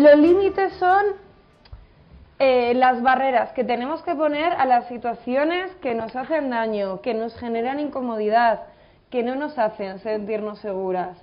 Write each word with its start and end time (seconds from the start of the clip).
Los 0.00 0.18
límites 0.18 0.72
son 0.78 1.04
eh, 2.38 2.72
las 2.74 3.02
barreras 3.02 3.52
que 3.52 3.64
tenemos 3.64 4.02
que 4.02 4.14
poner 4.14 4.50
a 4.54 4.64
las 4.64 4.88
situaciones 4.88 5.70
que 5.82 5.94
nos 5.94 6.16
hacen 6.16 6.48
daño, 6.48 7.02
que 7.02 7.12
nos 7.12 7.36
generan 7.36 7.78
incomodidad, 7.78 8.62
que 9.10 9.22
no 9.22 9.34
nos 9.34 9.58
hacen 9.58 9.98
sentirnos 9.98 10.58
seguras. 10.60 11.18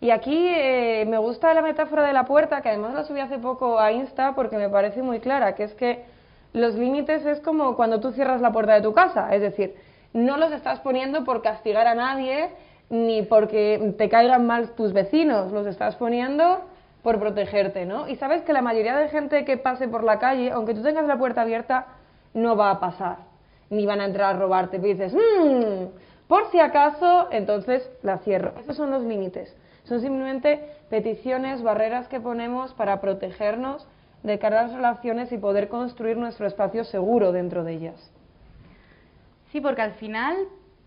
Y 0.00 0.10
aquí 0.10 0.46
eh, 0.48 1.06
me 1.08 1.18
gusta 1.18 1.52
la 1.54 1.60
metáfora 1.60 2.06
de 2.06 2.12
la 2.12 2.24
puerta, 2.24 2.60
que 2.60 2.68
además 2.68 2.94
la 2.94 3.02
subí 3.02 3.18
hace 3.18 3.38
poco 3.38 3.80
a 3.80 3.90
Insta 3.90 4.36
porque 4.36 4.58
me 4.58 4.68
parece 4.68 5.02
muy 5.02 5.18
clara, 5.18 5.56
que 5.56 5.64
es 5.64 5.74
que 5.74 6.04
los 6.52 6.76
límites 6.76 7.26
es 7.26 7.40
como 7.40 7.74
cuando 7.74 7.98
tú 7.98 8.12
cierras 8.12 8.40
la 8.40 8.52
puerta 8.52 8.74
de 8.74 8.82
tu 8.82 8.92
casa, 8.92 9.34
es 9.34 9.42
decir, 9.42 9.74
no 10.12 10.36
los 10.36 10.52
estás 10.52 10.78
poniendo 10.78 11.24
por 11.24 11.42
castigar 11.42 11.88
a 11.88 11.96
nadie 11.96 12.48
ni 12.90 13.22
porque 13.22 13.92
te 13.98 14.08
caigan 14.08 14.46
mal 14.46 14.70
tus 14.76 14.92
vecinos, 14.92 15.50
los 15.50 15.66
estás 15.66 15.96
poniendo 15.96 16.60
por 17.02 17.18
protegerte, 17.18 17.86
¿no? 17.86 18.08
Y 18.08 18.16
sabes 18.16 18.42
que 18.42 18.52
la 18.52 18.62
mayoría 18.62 18.96
de 18.96 19.08
gente 19.08 19.44
que 19.44 19.56
pase 19.56 19.88
por 19.88 20.04
la 20.04 20.18
calle, 20.18 20.50
aunque 20.50 20.74
tú 20.74 20.82
tengas 20.82 21.06
la 21.06 21.18
puerta 21.18 21.42
abierta, 21.42 21.86
no 22.34 22.56
va 22.56 22.70
a 22.70 22.80
pasar, 22.80 23.18
ni 23.70 23.86
van 23.86 24.00
a 24.00 24.04
entrar 24.04 24.36
a 24.36 24.38
robarte. 24.38 24.76
Y 24.76 24.80
dices, 24.80 25.14
mmm, 25.14 25.86
por 26.28 26.50
si 26.50 26.60
acaso, 26.60 27.28
entonces 27.30 27.90
la 28.02 28.18
cierro. 28.18 28.52
Esos 28.60 28.76
son 28.76 28.90
los 28.90 29.02
límites. 29.02 29.56
Son 29.84 30.00
simplemente 30.00 30.60
peticiones, 30.88 31.62
barreras 31.62 32.06
que 32.08 32.20
ponemos 32.20 32.72
para 32.74 33.00
protegernos 33.00 33.88
de 34.22 34.38
cara 34.38 34.60
a 34.60 34.62
las 34.64 34.74
relaciones 34.74 35.32
y 35.32 35.38
poder 35.38 35.68
construir 35.68 36.16
nuestro 36.16 36.46
espacio 36.46 36.84
seguro 36.84 37.32
dentro 37.32 37.64
de 37.64 37.72
ellas. 37.72 38.12
Sí, 39.50 39.60
porque 39.60 39.82
al 39.82 39.94
final 39.94 40.36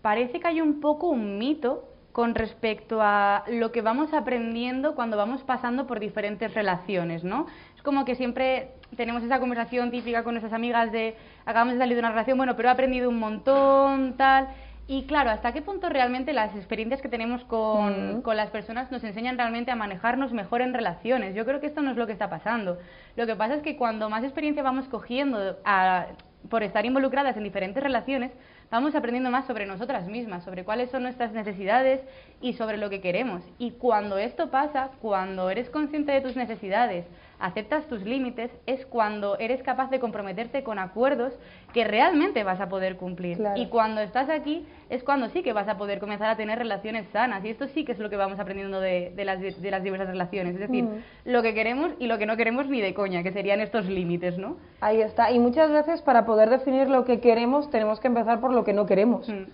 parece 0.00 0.40
que 0.40 0.46
hay 0.46 0.60
un 0.60 0.80
poco 0.80 1.08
un 1.08 1.38
mito 1.38 1.88
con 2.14 2.36
respecto 2.36 3.02
a 3.02 3.42
lo 3.48 3.72
que 3.72 3.82
vamos 3.82 4.14
aprendiendo 4.14 4.94
cuando 4.94 5.16
vamos 5.16 5.42
pasando 5.42 5.88
por 5.88 5.98
diferentes 5.98 6.54
relaciones, 6.54 7.24
¿no? 7.24 7.48
Es 7.74 7.82
como 7.82 8.04
que 8.04 8.14
siempre 8.14 8.70
tenemos 8.96 9.24
esa 9.24 9.40
conversación 9.40 9.90
típica 9.90 10.22
con 10.22 10.34
nuestras 10.34 10.52
amigas 10.52 10.92
de 10.92 11.16
acabamos 11.44 11.74
de 11.74 11.80
salir 11.80 11.96
de 11.96 11.98
una 11.98 12.10
relación, 12.10 12.38
bueno, 12.38 12.54
pero 12.54 12.68
he 12.68 12.70
aprendido 12.70 13.10
un 13.10 13.18
montón, 13.18 14.14
tal, 14.16 14.46
y 14.86 15.06
claro, 15.06 15.30
¿hasta 15.30 15.52
qué 15.52 15.60
punto 15.60 15.88
realmente 15.88 16.32
las 16.32 16.54
experiencias 16.54 17.02
que 17.02 17.08
tenemos 17.08 17.42
con, 17.46 18.22
con, 18.22 18.36
las 18.36 18.50
personas 18.50 18.92
nos 18.92 19.02
enseñan 19.02 19.36
realmente 19.36 19.72
a 19.72 19.74
manejarnos 19.74 20.32
mejor 20.32 20.60
en 20.60 20.72
relaciones? 20.72 21.34
Yo 21.34 21.44
creo 21.44 21.58
que 21.58 21.66
esto 21.66 21.82
no 21.82 21.90
es 21.90 21.96
lo 21.96 22.06
que 22.06 22.12
está 22.12 22.30
pasando. 22.30 22.78
Lo 23.16 23.26
que 23.26 23.34
pasa 23.34 23.56
es 23.56 23.62
que 23.62 23.76
cuando 23.76 24.08
más 24.08 24.22
experiencia 24.22 24.62
vamos 24.62 24.86
cogiendo 24.86 25.56
a, 25.64 26.06
por 26.48 26.62
estar 26.62 26.86
involucradas 26.86 27.36
en 27.36 27.42
diferentes 27.42 27.82
relaciones, 27.82 28.30
vamos 28.74 28.96
aprendiendo 28.96 29.30
más 29.30 29.46
sobre 29.46 29.66
nosotras 29.66 30.08
mismas, 30.08 30.42
sobre 30.42 30.64
cuáles 30.64 30.90
son 30.90 31.04
nuestras 31.04 31.32
necesidades 31.32 32.00
y 32.40 32.54
sobre 32.54 32.76
lo 32.76 32.90
que 32.90 33.00
queremos. 33.00 33.40
Y 33.56 33.70
cuando 33.70 34.18
esto 34.18 34.50
pasa, 34.50 34.90
cuando 35.00 35.48
eres 35.48 35.70
consciente 35.70 36.10
de 36.10 36.20
tus 36.20 36.34
necesidades, 36.34 37.06
aceptas 37.38 37.86
tus 37.86 38.02
límites, 38.02 38.50
es 38.66 38.84
cuando 38.86 39.38
eres 39.38 39.62
capaz 39.62 39.90
de 39.90 40.00
comprometerte 40.00 40.64
con 40.64 40.80
acuerdos 40.80 41.32
que 41.72 41.84
realmente 41.84 42.42
vas 42.42 42.60
a 42.60 42.68
poder 42.68 42.96
cumplir. 42.96 43.38
Y 43.54 43.66
cuando 43.66 44.00
estás 44.00 44.28
aquí 44.28 44.66
es 44.90 45.02
cuando 45.02 45.28
sí 45.28 45.42
que 45.42 45.52
vas 45.52 45.68
a 45.68 45.76
poder 45.76 45.98
comenzar 45.98 46.30
a 46.30 46.36
tener 46.36 46.58
relaciones 46.58 47.06
sanas. 47.12 47.44
Y 47.44 47.48
esto 47.48 47.66
sí 47.68 47.84
que 47.84 47.92
es 47.92 47.98
lo 47.98 48.10
que 48.10 48.16
vamos 48.16 48.38
aprendiendo 48.38 48.80
de, 48.80 49.12
las, 49.24 49.40
de 49.40 49.70
las, 49.70 49.82
diversas 49.82 50.08
relaciones. 50.08 50.54
Es 50.54 50.60
decir, 50.60 50.84
mm. 50.84 51.02
lo 51.24 51.42
que 51.42 51.54
queremos 51.54 51.92
y 51.98 52.06
lo 52.06 52.18
que 52.18 52.26
no 52.26 52.36
queremos 52.36 52.68
ni 52.68 52.80
de 52.80 52.94
coña, 52.94 53.22
que 53.22 53.32
serían 53.32 53.60
estos 53.60 53.86
límites, 53.86 54.38
¿no? 54.38 54.56
Ahí 54.80 55.00
está. 55.00 55.30
Y 55.30 55.38
muchas 55.38 55.70
veces 55.70 56.02
para 56.02 56.26
poder 56.26 56.50
definir 56.50 56.88
lo 56.88 57.04
que 57.04 57.20
queremos 57.20 57.70
tenemos 57.70 58.00
que 58.00 58.08
empezar 58.08 58.40
por 58.40 58.52
lo 58.52 58.63
que 58.64 58.72
no 58.72 58.86
queremos. 58.86 59.28
Mm. 59.28 59.44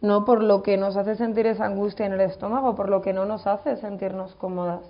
No 0.00 0.24
por 0.24 0.42
lo 0.42 0.62
que 0.62 0.76
nos 0.76 0.96
hace 0.96 1.14
sentir 1.16 1.46
esa 1.46 1.66
angustia 1.66 2.06
en 2.06 2.12
el 2.12 2.20
estómago, 2.22 2.74
por 2.74 2.88
lo 2.88 3.02
que 3.02 3.12
no 3.12 3.24
nos 3.24 3.46
hace 3.46 3.76
sentirnos 3.76 4.34
cómodas. 4.34 4.82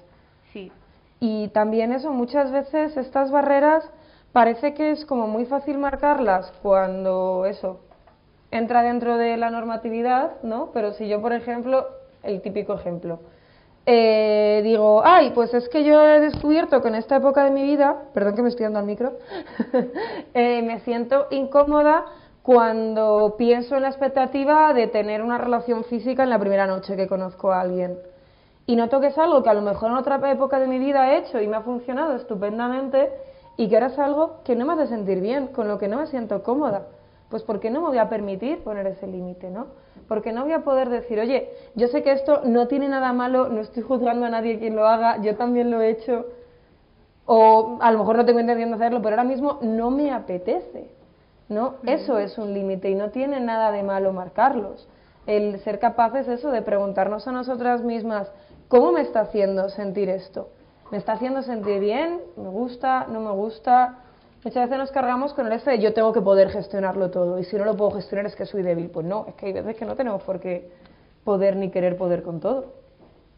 Sí. 0.52 0.72
Y 1.20 1.48
también 1.48 1.92
eso, 1.92 2.10
muchas 2.10 2.50
veces 2.50 2.96
estas 2.96 3.30
barreras 3.30 3.88
parece 4.32 4.74
que 4.74 4.90
es 4.90 5.04
como 5.04 5.28
muy 5.28 5.44
fácil 5.44 5.78
marcarlas 5.78 6.52
cuando 6.62 7.44
eso 7.46 7.80
entra 8.50 8.82
dentro 8.82 9.16
de 9.16 9.36
la 9.36 9.50
normatividad, 9.50 10.42
¿no? 10.42 10.70
Pero 10.72 10.92
si 10.92 11.08
yo, 11.08 11.20
por 11.20 11.32
ejemplo, 11.32 11.86
el 12.22 12.40
típico 12.42 12.74
ejemplo, 12.74 13.20
eh, 13.84 14.60
digo, 14.62 15.02
ay, 15.04 15.32
pues 15.34 15.52
es 15.54 15.68
que 15.68 15.82
yo 15.82 16.00
he 16.06 16.20
descubierto 16.20 16.80
que 16.80 16.88
en 16.88 16.94
esta 16.94 17.16
época 17.16 17.44
de 17.44 17.50
mi 17.50 17.62
vida, 17.64 17.96
perdón 18.14 18.36
que 18.36 18.42
me 18.42 18.48
estoy 18.48 18.64
dando 18.64 18.78
al 18.78 18.84
micro, 18.84 19.14
eh, 20.34 20.62
me 20.62 20.80
siento 20.80 21.26
incómoda 21.30 22.04
cuando 22.42 23.34
pienso 23.38 23.76
en 23.76 23.82
la 23.82 23.88
expectativa 23.88 24.72
de 24.72 24.88
tener 24.88 25.22
una 25.22 25.38
relación 25.38 25.84
física 25.84 26.22
en 26.22 26.30
la 26.30 26.38
primera 26.38 26.66
noche 26.66 26.96
que 26.96 27.06
conozco 27.06 27.52
a 27.52 27.60
alguien 27.60 27.98
y 28.66 28.76
noto 28.76 29.00
que 29.00 29.08
es 29.08 29.18
algo 29.18 29.42
que 29.42 29.50
a 29.50 29.54
lo 29.54 29.62
mejor 29.62 29.90
en 29.90 29.96
otra 29.96 30.20
época 30.30 30.60
de 30.60 30.66
mi 30.66 30.78
vida 30.78 31.12
he 31.12 31.18
hecho 31.18 31.40
y 31.40 31.48
me 31.48 31.56
ha 31.56 31.62
funcionado 31.62 32.14
estupendamente 32.14 33.10
y 33.56 33.68
que 33.68 33.76
ahora 33.76 33.88
es 33.88 33.98
algo 33.98 34.42
que 34.44 34.54
no 34.54 34.64
me 34.64 34.74
hace 34.74 34.86
sentir 34.86 35.20
bien, 35.20 35.48
con 35.48 35.68
lo 35.68 35.78
que 35.78 35.88
no 35.88 35.98
me 35.98 36.06
siento 36.06 36.42
cómoda. 36.42 36.86
Pues 37.28 37.42
porque 37.42 37.70
no 37.70 37.80
me 37.80 37.88
voy 37.88 37.98
a 37.98 38.08
permitir 38.08 38.62
poner 38.62 38.86
ese 38.86 39.06
límite, 39.06 39.50
¿no? 39.50 39.66
Porque 40.06 40.32
no 40.32 40.44
voy 40.44 40.52
a 40.52 40.60
poder 40.60 40.90
decir, 40.90 41.18
oye, 41.18 41.50
yo 41.74 41.88
sé 41.88 42.02
que 42.02 42.12
esto 42.12 42.42
no 42.44 42.68
tiene 42.68 42.88
nada 42.88 43.12
malo, 43.12 43.48
no 43.48 43.60
estoy 43.60 43.82
juzgando 43.82 44.26
a 44.26 44.28
nadie 44.28 44.58
quien 44.58 44.76
lo 44.76 44.86
haga, 44.86 45.20
yo 45.22 45.36
también 45.36 45.70
lo 45.70 45.80
he 45.80 45.90
hecho, 45.90 46.26
o 47.24 47.78
a 47.80 47.90
lo 47.90 47.98
mejor 47.98 48.16
no 48.16 48.24
tengo 48.26 48.40
intención 48.40 48.70
de 48.70 48.76
hacerlo, 48.76 49.00
pero 49.00 49.16
ahora 49.16 49.24
mismo 49.24 49.58
no 49.62 49.90
me 49.90 50.12
apetece, 50.12 50.90
¿no? 51.52 51.76
Eso 51.86 52.18
es 52.18 52.38
un 52.38 52.52
límite 52.52 52.90
y 52.90 52.94
no 52.94 53.10
tiene 53.10 53.40
nada 53.40 53.70
de 53.70 53.82
malo 53.82 54.12
marcarlos. 54.12 54.88
El 55.26 55.60
ser 55.60 55.78
capaces 55.78 56.26
eso 56.26 56.50
de 56.50 56.62
preguntarnos 56.62 57.28
a 57.28 57.32
nosotras 57.32 57.82
mismas, 57.82 58.32
¿Cómo 58.72 58.90
me 58.90 59.02
está 59.02 59.20
haciendo 59.20 59.68
sentir 59.68 60.08
esto? 60.08 60.48
¿Me 60.90 60.96
está 60.96 61.12
haciendo 61.12 61.42
sentir 61.42 61.78
bien? 61.78 62.22
¿Me 62.38 62.48
gusta? 62.48 63.06
¿No 63.06 63.20
me 63.20 63.30
gusta? 63.32 63.98
Muchas 64.42 64.64
veces 64.64 64.78
nos 64.78 64.90
cargamos 64.90 65.34
con 65.34 65.46
el 65.46 65.52
hecho 65.52 65.68
de 65.68 65.78
yo 65.78 65.92
tengo 65.92 66.10
que 66.14 66.22
poder 66.22 66.48
gestionarlo 66.48 67.10
todo 67.10 67.38
y 67.38 67.44
si 67.44 67.54
no 67.56 67.66
lo 67.66 67.76
puedo 67.76 67.90
gestionar 67.90 68.24
es 68.24 68.34
que 68.34 68.46
soy 68.46 68.62
débil. 68.62 68.88
Pues 68.88 69.04
no, 69.04 69.26
es 69.28 69.34
que 69.34 69.44
hay 69.44 69.52
veces 69.52 69.76
que 69.76 69.84
no 69.84 69.94
tenemos 69.94 70.22
por 70.22 70.40
qué 70.40 70.70
poder 71.22 71.56
ni 71.56 71.70
querer 71.70 71.98
poder 71.98 72.22
con 72.22 72.40
todo. 72.40 72.72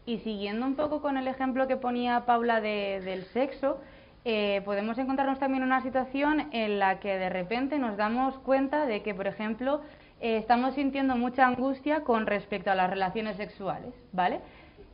Y 0.05 0.19
siguiendo 0.19 0.65
un 0.65 0.77
poco 0.77 1.01
con 1.01 1.17
el 1.17 1.27
ejemplo 1.27 1.67
que 1.67 1.75
ponía 1.75 2.23
Paula 2.25 2.61
del 2.61 3.25
sexo, 3.33 3.79
eh, 4.27 4.63
podemos 4.65 4.97
encontrarnos 4.97 5.37
también 5.37 5.61
en 5.61 5.67
una 5.67 5.81
situación 5.81 6.47
en 6.51 6.79
la 6.79 6.99
que 6.99 7.17
de 7.17 7.29
repente 7.29 7.77
nos 7.77 7.95
damos 7.95 8.39
cuenta 8.39 8.87
de 8.87 9.03
que, 9.03 9.13
por 9.13 9.27
ejemplo, 9.27 9.81
eh, 10.19 10.37
estamos 10.37 10.73
sintiendo 10.73 11.15
mucha 11.15 11.45
angustia 11.45 12.01
con 12.01 12.25
respecto 12.25 12.71
a 12.71 12.75
las 12.75 12.89
relaciones 12.89 13.37
sexuales, 13.37 13.93
¿vale? 14.11 14.39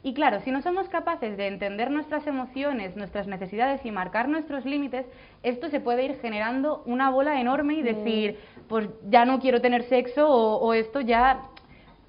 Y 0.03 0.13
claro, 0.13 0.41
si 0.41 0.51
no 0.51 0.61
somos 0.61 0.89
capaces 0.89 1.37
de 1.37 1.47
entender 1.47 1.91
nuestras 1.91 2.27
emociones, 2.27 2.97
nuestras 2.97 3.27
necesidades 3.27 3.85
y 3.85 3.91
marcar 3.91 4.27
nuestros 4.27 4.65
límites, 4.65 5.05
esto 5.43 5.69
se 5.69 5.79
puede 5.79 6.03
ir 6.03 6.19
generando 6.19 6.83
una 6.85 7.09
bola 7.09 7.39
enorme 7.39 7.75
y 7.75 7.83
decir, 7.83 8.37
pues 8.67 8.89
ya 9.09 9.23
no 9.23 9.39
quiero 9.39 9.61
tener 9.61 9.83
sexo 9.83 10.27
o, 10.27 10.73
esto 10.73 10.99
ya 10.99 11.43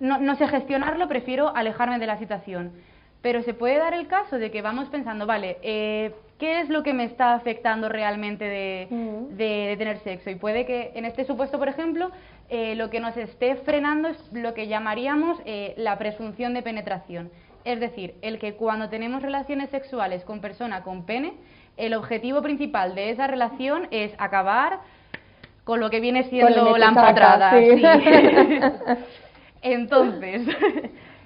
no, 0.00 0.34
sé 0.34 0.48
gestionarlo, 0.48 1.06
prefiero 1.06 1.54
alejarme 1.54 2.00
de 2.00 2.06
la 2.06 2.18
situación. 2.18 2.72
Pero 3.20 3.42
se 3.42 3.54
puede 3.54 3.78
dar 3.78 3.94
el 3.94 4.08
caso 4.08 4.38
de 4.38 4.50
que 4.50 4.62
vamos 4.62 4.88
pensando, 4.88 5.26
vale, 5.26 5.58
eh, 5.62 6.12
¿qué 6.42 6.58
es 6.58 6.68
lo 6.68 6.82
que 6.82 6.92
me 6.92 7.04
está 7.04 7.34
afectando 7.34 7.88
realmente 7.88 8.44
de, 8.44 9.76
tener 9.78 10.00
sexo? 10.00 10.28
Y 10.28 10.34
puede 10.34 10.66
que 10.66 10.90
en 10.96 11.04
este 11.04 11.24
supuesto, 11.24 11.56
por 11.56 11.68
ejemplo, 11.68 12.10
eh, 12.48 12.74
lo 12.74 12.90
que 12.90 12.98
nos 12.98 13.16
esté 13.16 13.54
frenando 13.54 14.08
es 14.08 14.18
lo 14.32 14.52
que 14.52 14.66
llamaríamos 14.66 15.38
eh, 15.44 15.72
la 15.76 15.96
presunción 15.98 16.52
de 16.52 16.62
penetración 16.62 17.30
es 17.64 17.78
decir, 17.78 18.16
el 18.22 18.40
que 18.40 18.54
cuando 18.54 18.88
tenemos 18.88 19.22
relaciones 19.22 19.70
sexuales 19.70 20.24
con 20.24 20.40
persona 20.40 20.82
con 20.82 21.06
pene, 21.06 21.34
el 21.76 21.94
objetivo 21.94 22.42
principal 22.42 22.96
de 22.96 23.10
esa 23.10 23.28
relación 23.28 23.86
es 23.92 24.12
acabar 24.18 24.80
con 25.62 25.78
lo 25.78 25.90
que 25.90 26.00
viene 26.00 26.24
siendo 26.24 26.76
la 26.76 26.88
empatrada. 26.88 27.52
Entonces, 29.62 30.42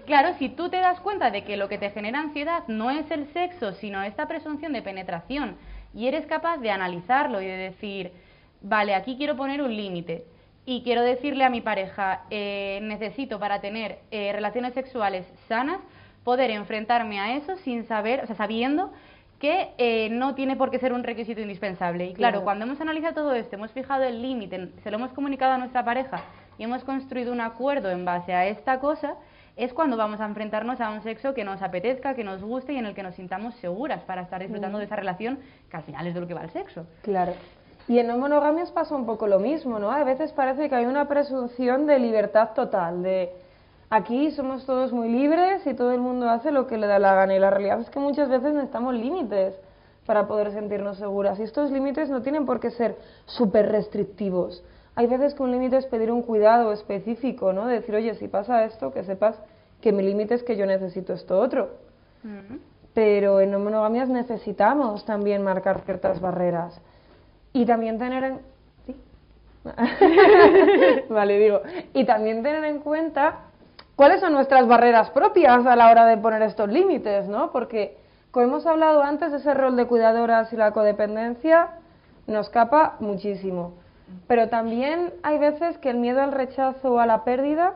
claro, 0.06 0.34
si 0.38 0.48
tú 0.48 0.68
te 0.68 0.78
das 0.78 1.00
cuenta 1.00 1.30
de 1.30 1.44
que 1.44 1.56
lo 1.56 1.68
que 1.68 1.78
te 1.78 1.90
genera 1.90 2.20
ansiedad 2.20 2.64
no 2.68 2.90
es 2.90 3.10
el 3.10 3.26
sexo, 3.32 3.72
sino 3.72 4.02
esta 4.02 4.26
presunción 4.26 4.72
de 4.72 4.82
penetración, 4.82 5.56
y 5.94 6.06
eres 6.08 6.26
capaz 6.26 6.58
de 6.58 6.70
analizarlo 6.70 7.40
y 7.40 7.46
de 7.46 7.56
decir, 7.56 8.12
vale, 8.60 8.94
aquí 8.94 9.16
quiero 9.16 9.36
poner 9.36 9.62
un 9.62 9.76
límite, 9.76 10.24
y 10.64 10.82
quiero 10.82 11.02
decirle 11.02 11.44
a 11.44 11.50
mi 11.50 11.60
pareja, 11.60 12.22
eh, 12.30 12.80
necesito 12.82 13.38
para 13.38 13.60
tener 13.60 14.00
eh, 14.10 14.32
relaciones 14.32 14.74
sexuales 14.74 15.24
sanas, 15.48 15.78
poder 16.24 16.50
enfrentarme 16.50 17.20
a 17.20 17.36
eso 17.36 17.56
sin 17.58 17.86
saber, 17.86 18.24
o 18.24 18.26
sea, 18.26 18.34
sabiendo 18.34 18.92
que 19.38 19.68
eh, 19.78 20.08
no 20.10 20.34
tiene 20.34 20.56
por 20.56 20.70
qué 20.70 20.80
ser 20.80 20.92
un 20.92 21.04
requisito 21.04 21.40
indispensable. 21.40 22.06
Y 22.06 22.14
claro, 22.14 22.42
cuando 22.42 22.64
hemos 22.64 22.80
analizado 22.80 23.14
todo 23.14 23.34
esto, 23.34 23.54
hemos 23.54 23.70
fijado 23.70 24.02
el 24.02 24.22
límite, 24.22 24.70
se 24.82 24.90
lo 24.90 24.96
hemos 24.96 25.12
comunicado 25.12 25.52
a 25.52 25.58
nuestra 25.58 25.84
pareja 25.84 26.22
y 26.58 26.64
hemos 26.64 26.82
construido 26.82 27.32
un 27.32 27.40
acuerdo 27.40 27.90
en 27.90 28.04
base 28.04 28.32
a 28.32 28.46
esta 28.46 28.80
cosa, 28.80 29.14
es 29.56 29.72
cuando 29.72 29.96
vamos 29.96 30.20
a 30.20 30.26
enfrentarnos 30.26 30.80
a 30.80 30.90
un 30.90 31.02
sexo 31.02 31.34
que 31.34 31.44
nos 31.44 31.62
apetezca, 31.62 32.14
que 32.14 32.24
nos 32.24 32.42
guste 32.42 32.74
y 32.74 32.76
en 32.78 32.86
el 32.86 32.94
que 32.94 33.02
nos 33.02 33.14
sintamos 33.14 33.54
seguras 33.56 34.02
para 34.04 34.22
estar 34.22 34.40
disfrutando 34.40 34.78
de 34.78 34.84
esa 34.84 34.96
relación 34.96 35.38
que 35.70 35.76
al 35.76 35.82
final 35.82 36.06
es 36.06 36.14
de 36.14 36.20
lo 36.20 36.26
que 36.26 36.34
va 36.34 36.42
el 36.42 36.50
sexo. 36.50 36.86
Claro. 37.02 37.32
Y 37.88 37.98
en 37.98 38.08
no 38.08 38.18
monogamias 38.18 38.70
pasa 38.72 38.94
un 38.94 39.06
poco 39.06 39.26
lo 39.26 39.38
mismo, 39.38 39.78
¿no? 39.78 39.90
A 39.90 40.04
veces 40.04 40.32
parece 40.32 40.68
que 40.68 40.74
hay 40.74 40.86
una 40.86 41.08
presunción 41.08 41.86
de 41.86 41.98
libertad 41.98 42.50
total, 42.54 43.02
de 43.02 43.32
Aquí 43.88 44.32
somos 44.32 44.66
todos 44.66 44.92
muy 44.92 45.08
libres 45.08 45.64
y 45.64 45.72
todo 45.74 45.92
el 45.92 46.00
mundo 46.00 46.28
hace 46.28 46.50
lo 46.50 46.66
que 46.66 46.76
le 46.76 46.88
da 46.88 46.98
la 46.98 47.14
gana 47.14 47.36
y 47.36 47.38
la 47.38 47.50
realidad 47.50 47.80
es 47.80 47.88
que 47.88 48.00
muchas 48.00 48.28
veces 48.28 48.52
necesitamos 48.52 48.94
límites 48.94 49.54
para 50.06 50.26
poder 50.26 50.50
sentirnos 50.50 50.98
seguras. 50.98 51.38
Y 51.38 51.44
estos 51.44 51.70
límites 51.70 52.10
no 52.10 52.20
tienen 52.20 52.46
por 52.46 52.58
qué 52.58 52.72
ser 52.72 52.96
súper 53.26 53.70
restrictivos. 53.70 54.64
Hay 54.96 55.06
veces 55.06 55.34
que 55.34 55.42
un 55.42 55.52
límite 55.52 55.76
es 55.76 55.86
pedir 55.86 56.10
un 56.10 56.22
cuidado 56.22 56.72
específico, 56.72 57.52
¿no? 57.52 57.66
decir, 57.66 57.94
oye, 57.94 58.14
si 58.14 58.28
pasa 58.28 58.64
esto, 58.64 58.92
que 58.92 59.04
sepas 59.04 59.38
que 59.82 59.92
mi 59.92 60.02
límite 60.02 60.34
es 60.34 60.42
que 60.42 60.56
yo 60.56 60.64
necesito 60.64 61.12
esto 61.12 61.38
otro. 61.38 61.68
Pero 62.94 63.40
en 63.40 63.50
no 63.50 63.58
monogamias 63.58 64.08
necesitamos 64.08 65.04
también 65.04 65.42
marcar 65.42 65.82
ciertas 65.82 66.18
barreras. 66.18 66.80
Y 67.52 67.66
también 67.66 67.98
tener 67.98 68.24
en... 68.24 68.40
¿Sí? 68.86 68.96
vale, 71.10 71.38
digo. 71.38 71.60
Y 71.92 72.04
también 72.06 72.42
tener 72.42 72.64
en 72.64 72.80
cuenta 72.80 73.40
cuáles 73.96 74.20
son 74.20 74.32
nuestras 74.32 74.66
barreras 74.66 75.10
propias 75.10 75.66
a 75.66 75.76
la 75.76 75.90
hora 75.90 76.06
de 76.06 76.16
poner 76.16 76.40
estos 76.40 76.70
límites, 76.70 77.28
¿no? 77.28 77.52
Porque 77.52 77.98
como 78.30 78.46
hemos 78.46 78.66
hablado 78.66 79.02
antes, 79.02 79.32
ese 79.32 79.52
rol 79.52 79.76
de 79.76 79.86
cuidadoras 79.86 80.52
y 80.54 80.56
la 80.56 80.72
codependencia 80.72 81.68
nos 82.26 82.46
escapa 82.46 82.96
muchísimo. 83.00 83.74
Pero 84.26 84.48
también 84.48 85.14
hay 85.22 85.38
veces 85.38 85.78
que 85.78 85.90
el 85.90 85.98
miedo 85.98 86.22
al 86.22 86.32
rechazo 86.32 86.94
o 86.94 86.98
a 86.98 87.06
la 87.06 87.24
pérdida 87.24 87.74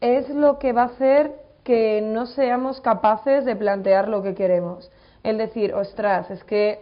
es 0.00 0.28
lo 0.30 0.58
que 0.58 0.72
va 0.72 0.82
a 0.82 0.86
hacer 0.86 1.32
que 1.64 2.00
no 2.00 2.26
seamos 2.26 2.80
capaces 2.80 3.44
de 3.44 3.56
plantear 3.56 4.08
lo 4.08 4.22
que 4.22 4.34
queremos. 4.34 4.90
El 5.22 5.38
decir, 5.38 5.74
ostras, 5.74 6.30
es 6.30 6.42
que 6.44 6.80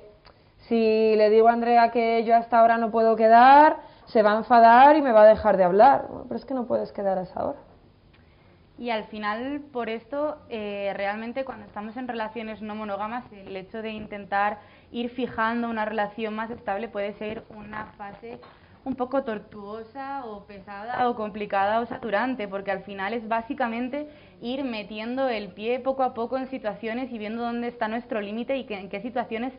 si 0.68 1.14
le 1.16 1.30
digo 1.30 1.48
a 1.48 1.52
Andrea 1.52 1.90
que 1.90 2.24
yo 2.24 2.36
hasta 2.36 2.60
ahora 2.60 2.78
no 2.78 2.90
puedo 2.90 3.16
quedar, 3.16 3.78
se 4.06 4.22
va 4.22 4.32
a 4.32 4.36
enfadar 4.36 4.96
y 4.96 5.02
me 5.02 5.12
va 5.12 5.22
a 5.22 5.26
dejar 5.26 5.56
de 5.56 5.64
hablar. 5.64 6.06
pero 6.28 6.38
es 6.38 6.44
que 6.44 6.54
no 6.54 6.66
puedes 6.66 6.92
quedar 6.92 7.18
a 7.18 7.22
esa 7.22 7.44
hora. 7.44 7.58
Y 8.78 8.90
al 8.90 9.04
final, 9.04 9.60
por 9.72 9.88
esto, 9.88 10.38
eh, 10.48 10.92
realmente 10.94 11.44
cuando 11.44 11.66
estamos 11.66 11.96
en 11.96 12.06
relaciones 12.06 12.62
no 12.62 12.76
monógamas, 12.76 13.24
el 13.32 13.56
hecho 13.56 13.82
de 13.82 13.90
intentar 13.90 14.60
ir 14.92 15.10
fijando 15.10 15.68
una 15.68 15.84
relación 15.84 16.34
más 16.34 16.50
estable 16.50 16.88
puede 16.88 17.12
ser 17.14 17.42
una 17.50 17.86
fase 17.98 18.38
un 18.84 18.94
poco 18.94 19.24
tortuosa 19.24 20.24
o 20.24 20.44
pesada 20.44 21.08
o 21.08 21.16
complicada 21.16 21.80
o 21.80 21.86
saturante, 21.86 22.46
porque 22.46 22.70
al 22.70 22.84
final 22.84 23.12
es 23.12 23.26
básicamente 23.26 24.08
ir 24.40 24.62
metiendo 24.64 25.28
el 25.28 25.48
pie 25.48 25.80
poco 25.80 26.04
a 26.04 26.14
poco 26.14 26.38
en 26.38 26.46
situaciones 26.46 27.10
y 27.12 27.18
viendo 27.18 27.42
dónde 27.42 27.68
está 27.68 27.88
nuestro 27.88 28.20
límite 28.20 28.56
y 28.56 28.66
en 28.70 28.88
qué 28.88 29.00
situaciones 29.00 29.52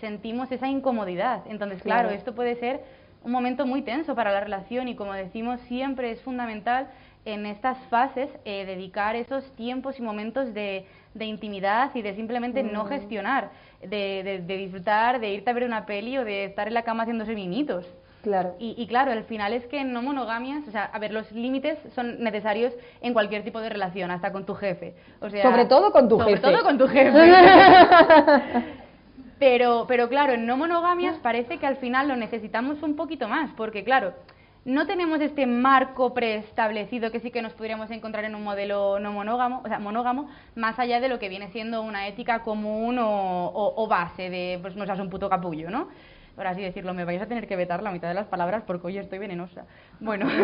sentimos 0.00 0.52
esa 0.52 0.68
incomodidad. 0.68 1.42
Entonces, 1.48 1.82
claro, 1.82 2.10
esto 2.10 2.34
puede 2.34 2.56
ser 2.56 2.84
un 3.26 3.32
momento 3.32 3.66
muy 3.66 3.82
tenso 3.82 4.14
para 4.14 4.32
la 4.32 4.40
relación 4.40 4.86
y 4.86 4.94
como 4.94 5.12
decimos 5.12 5.60
siempre 5.62 6.12
es 6.12 6.22
fundamental 6.22 6.86
en 7.24 7.44
estas 7.44 7.76
fases 7.90 8.30
eh, 8.44 8.64
dedicar 8.64 9.16
esos 9.16 9.44
tiempos 9.56 9.98
y 9.98 10.02
momentos 10.02 10.54
de, 10.54 10.86
intimidad 11.18 11.90
y 11.94 12.02
de 12.02 12.14
simplemente 12.14 12.62
no 12.62 12.84
mm. 12.84 12.88
gestionar, 12.88 13.50
de, 13.82 14.44
disfrutar, 14.46 15.18
de 15.18 15.30
irte 15.30 15.50
a 15.50 15.54
ver 15.54 15.64
una 15.64 15.86
peli 15.86 16.16
o 16.18 16.24
de 16.24 16.44
estar 16.44 16.68
en 16.68 16.74
la 16.74 16.82
cama 16.82 17.02
haciéndose 17.02 17.34
mimitos. 17.34 17.84
Claro. 18.22 18.54
Y, 18.58 18.86
claro, 18.86 19.12
al 19.12 19.24
final 19.24 19.52
es 19.52 19.66
que 19.66 19.82
no 19.84 20.02
monogamias, 20.02 20.66
o 20.66 20.70
sea, 20.70 20.84
a 20.84 20.98
ver, 20.98 21.12
los 21.12 21.30
límites 21.30 21.78
son 21.94 22.22
necesarios 22.22 22.72
en 23.00 23.12
cualquier 23.12 23.44
tipo 23.44 23.60
de 23.60 23.68
relación, 23.68 24.10
hasta 24.10 24.32
con 24.32 24.44
tu 24.44 24.54
jefe. 24.54 24.94
O 25.20 25.30
sea, 25.30 25.44
sobre 25.44 25.66
todo 25.66 25.92
con 25.92 26.08
tu 26.08 26.18
jefe. 26.18 26.40
Sobre 26.40 26.52
todo 26.52 26.64
con 26.64 26.78
tu 26.78 26.88
jefe. 26.88 27.32
pero, 29.38 29.84
pero 29.86 30.08
claro, 30.08 30.32
en 30.32 30.46
no 30.46 30.56
monogamias 30.56 31.18
parece 31.18 31.58
que 31.58 31.66
al 31.66 31.76
final 31.76 32.08
lo 32.08 32.16
necesitamos 32.16 32.82
un 32.82 32.96
poquito 32.96 33.28
más, 33.28 33.50
porque 33.56 33.84
claro, 33.84 34.14
no 34.64 34.86
tenemos 34.86 35.20
este 35.20 35.46
marco 35.46 36.12
preestablecido 36.12 37.12
que 37.12 37.20
sí 37.20 37.30
que 37.30 37.42
nos 37.42 37.52
podríamos 37.52 37.90
encontrar 37.90 38.24
en 38.24 38.34
un 38.34 38.42
modelo 38.42 38.98
no 38.98 39.12
monógamo, 39.12 39.62
o 39.64 39.68
sea, 39.68 39.78
monógamo, 39.78 40.28
más 40.54 40.78
allá 40.78 41.00
de 41.00 41.08
lo 41.08 41.18
que 41.18 41.28
viene 41.28 41.48
siendo 41.52 41.82
una 41.82 42.08
ética 42.08 42.42
común 42.42 42.98
o, 42.98 43.86
base 43.88 44.28
de, 44.28 44.58
pues 44.60 44.74
no 44.74 44.84
seas 44.84 44.98
un 44.98 45.10
puto 45.10 45.28
capullo, 45.28 45.70
¿no? 45.70 45.88
Por 46.34 46.46
así 46.46 46.60
decirlo, 46.60 46.92
me 46.94 47.04
vais 47.04 47.22
a 47.22 47.26
tener 47.26 47.46
que 47.46 47.56
vetar 47.56 47.82
la 47.82 47.90
mitad 47.90 48.08
de 48.08 48.14
las 48.14 48.26
palabras 48.26 48.62
porque 48.66 48.88
hoy 48.88 48.98
estoy 48.98 49.18
venenosa. 49.18 49.64
Bueno. 50.00 50.26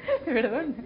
Perdón. 0.24 0.76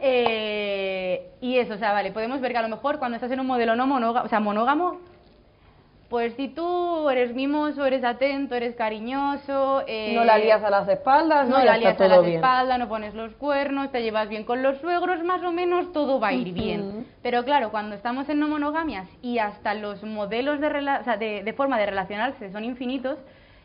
Eh, 0.00 1.30
y 1.40 1.58
eso, 1.58 1.74
o 1.74 1.78
sea, 1.78 1.92
vale, 1.92 2.12
podemos 2.12 2.40
ver 2.40 2.52
que 2.52 2.58
a 2.58 2.62
lo 2.62 2.68
mejor 2.68 2.98
cuando 2.98 3.16
estás 3.16 3.30
en 3.32 3.40
un 3.40 3.46
modelo 3.46 3.74
no 3.74 3.86
monógamo, 3.86 4.24
o 4.24 4.28
sea, 4.28 4.38
monógamo, 4.38 5.00
pues 6.08 6.32
si 6.34 6.48
tú 6.48 7.10
eres 7.10 7.34
mimoso, 7.34 7.84
eres 7.84 8.02
atento, 8.02 8.54
eres 8.54 8.74
cariñoso... 8.76 9.82
Eh, 9.86 10.14
no 10.14 10.24
la 10.24 10.38
lías 10.38 10.62
a 10.64 10.70
las 10.70 10.88
espaldas, 10.88 11.48
no, 11.48 11.62
la 11.62 11.76
lías 11.76 12.00
a 12.00 12.08
las 12.08 12.26
espaldas, 12.26 12.78
no 12.78 12.88
pones 12.88 13.14
los 13.14 13.34
cuernos, 13.34 13.92
te 13.92 14.02
llevas 14.02 14.28
bien 14.28 14.44
con 14.44 14.62
los 14.62 14.78
suegros, 14.78 15.22
más 15.22 15.42
o 15.42 15.52
menos 15.52 15.92
todo 15.92 16.18
va 16.18 16.28
a 16.28 16.32
ir 16.32 16.54
bien. 16.54 17.06
Pero 17.22 17.44
claro, 17.44 17.70
cuando 17.70 17.94
estamos 17.94 18.26
en 18.30 18.40
no 18.40 18.48
monogamias 18.48 19.06
y 19.20 19.38
hasta 19.38 19.74
los 19.74 20.02
modelos 20.02 20.60
de, 20.60 20.68
o 20.68 21.04
sea, 21.04 21.18
de, 21.18 21.54
forma 21.54 21.78
de 21.78 21.86
relacionarse 21.86 22.50
son 22.52 22.64
infinitos, 22.64 23.18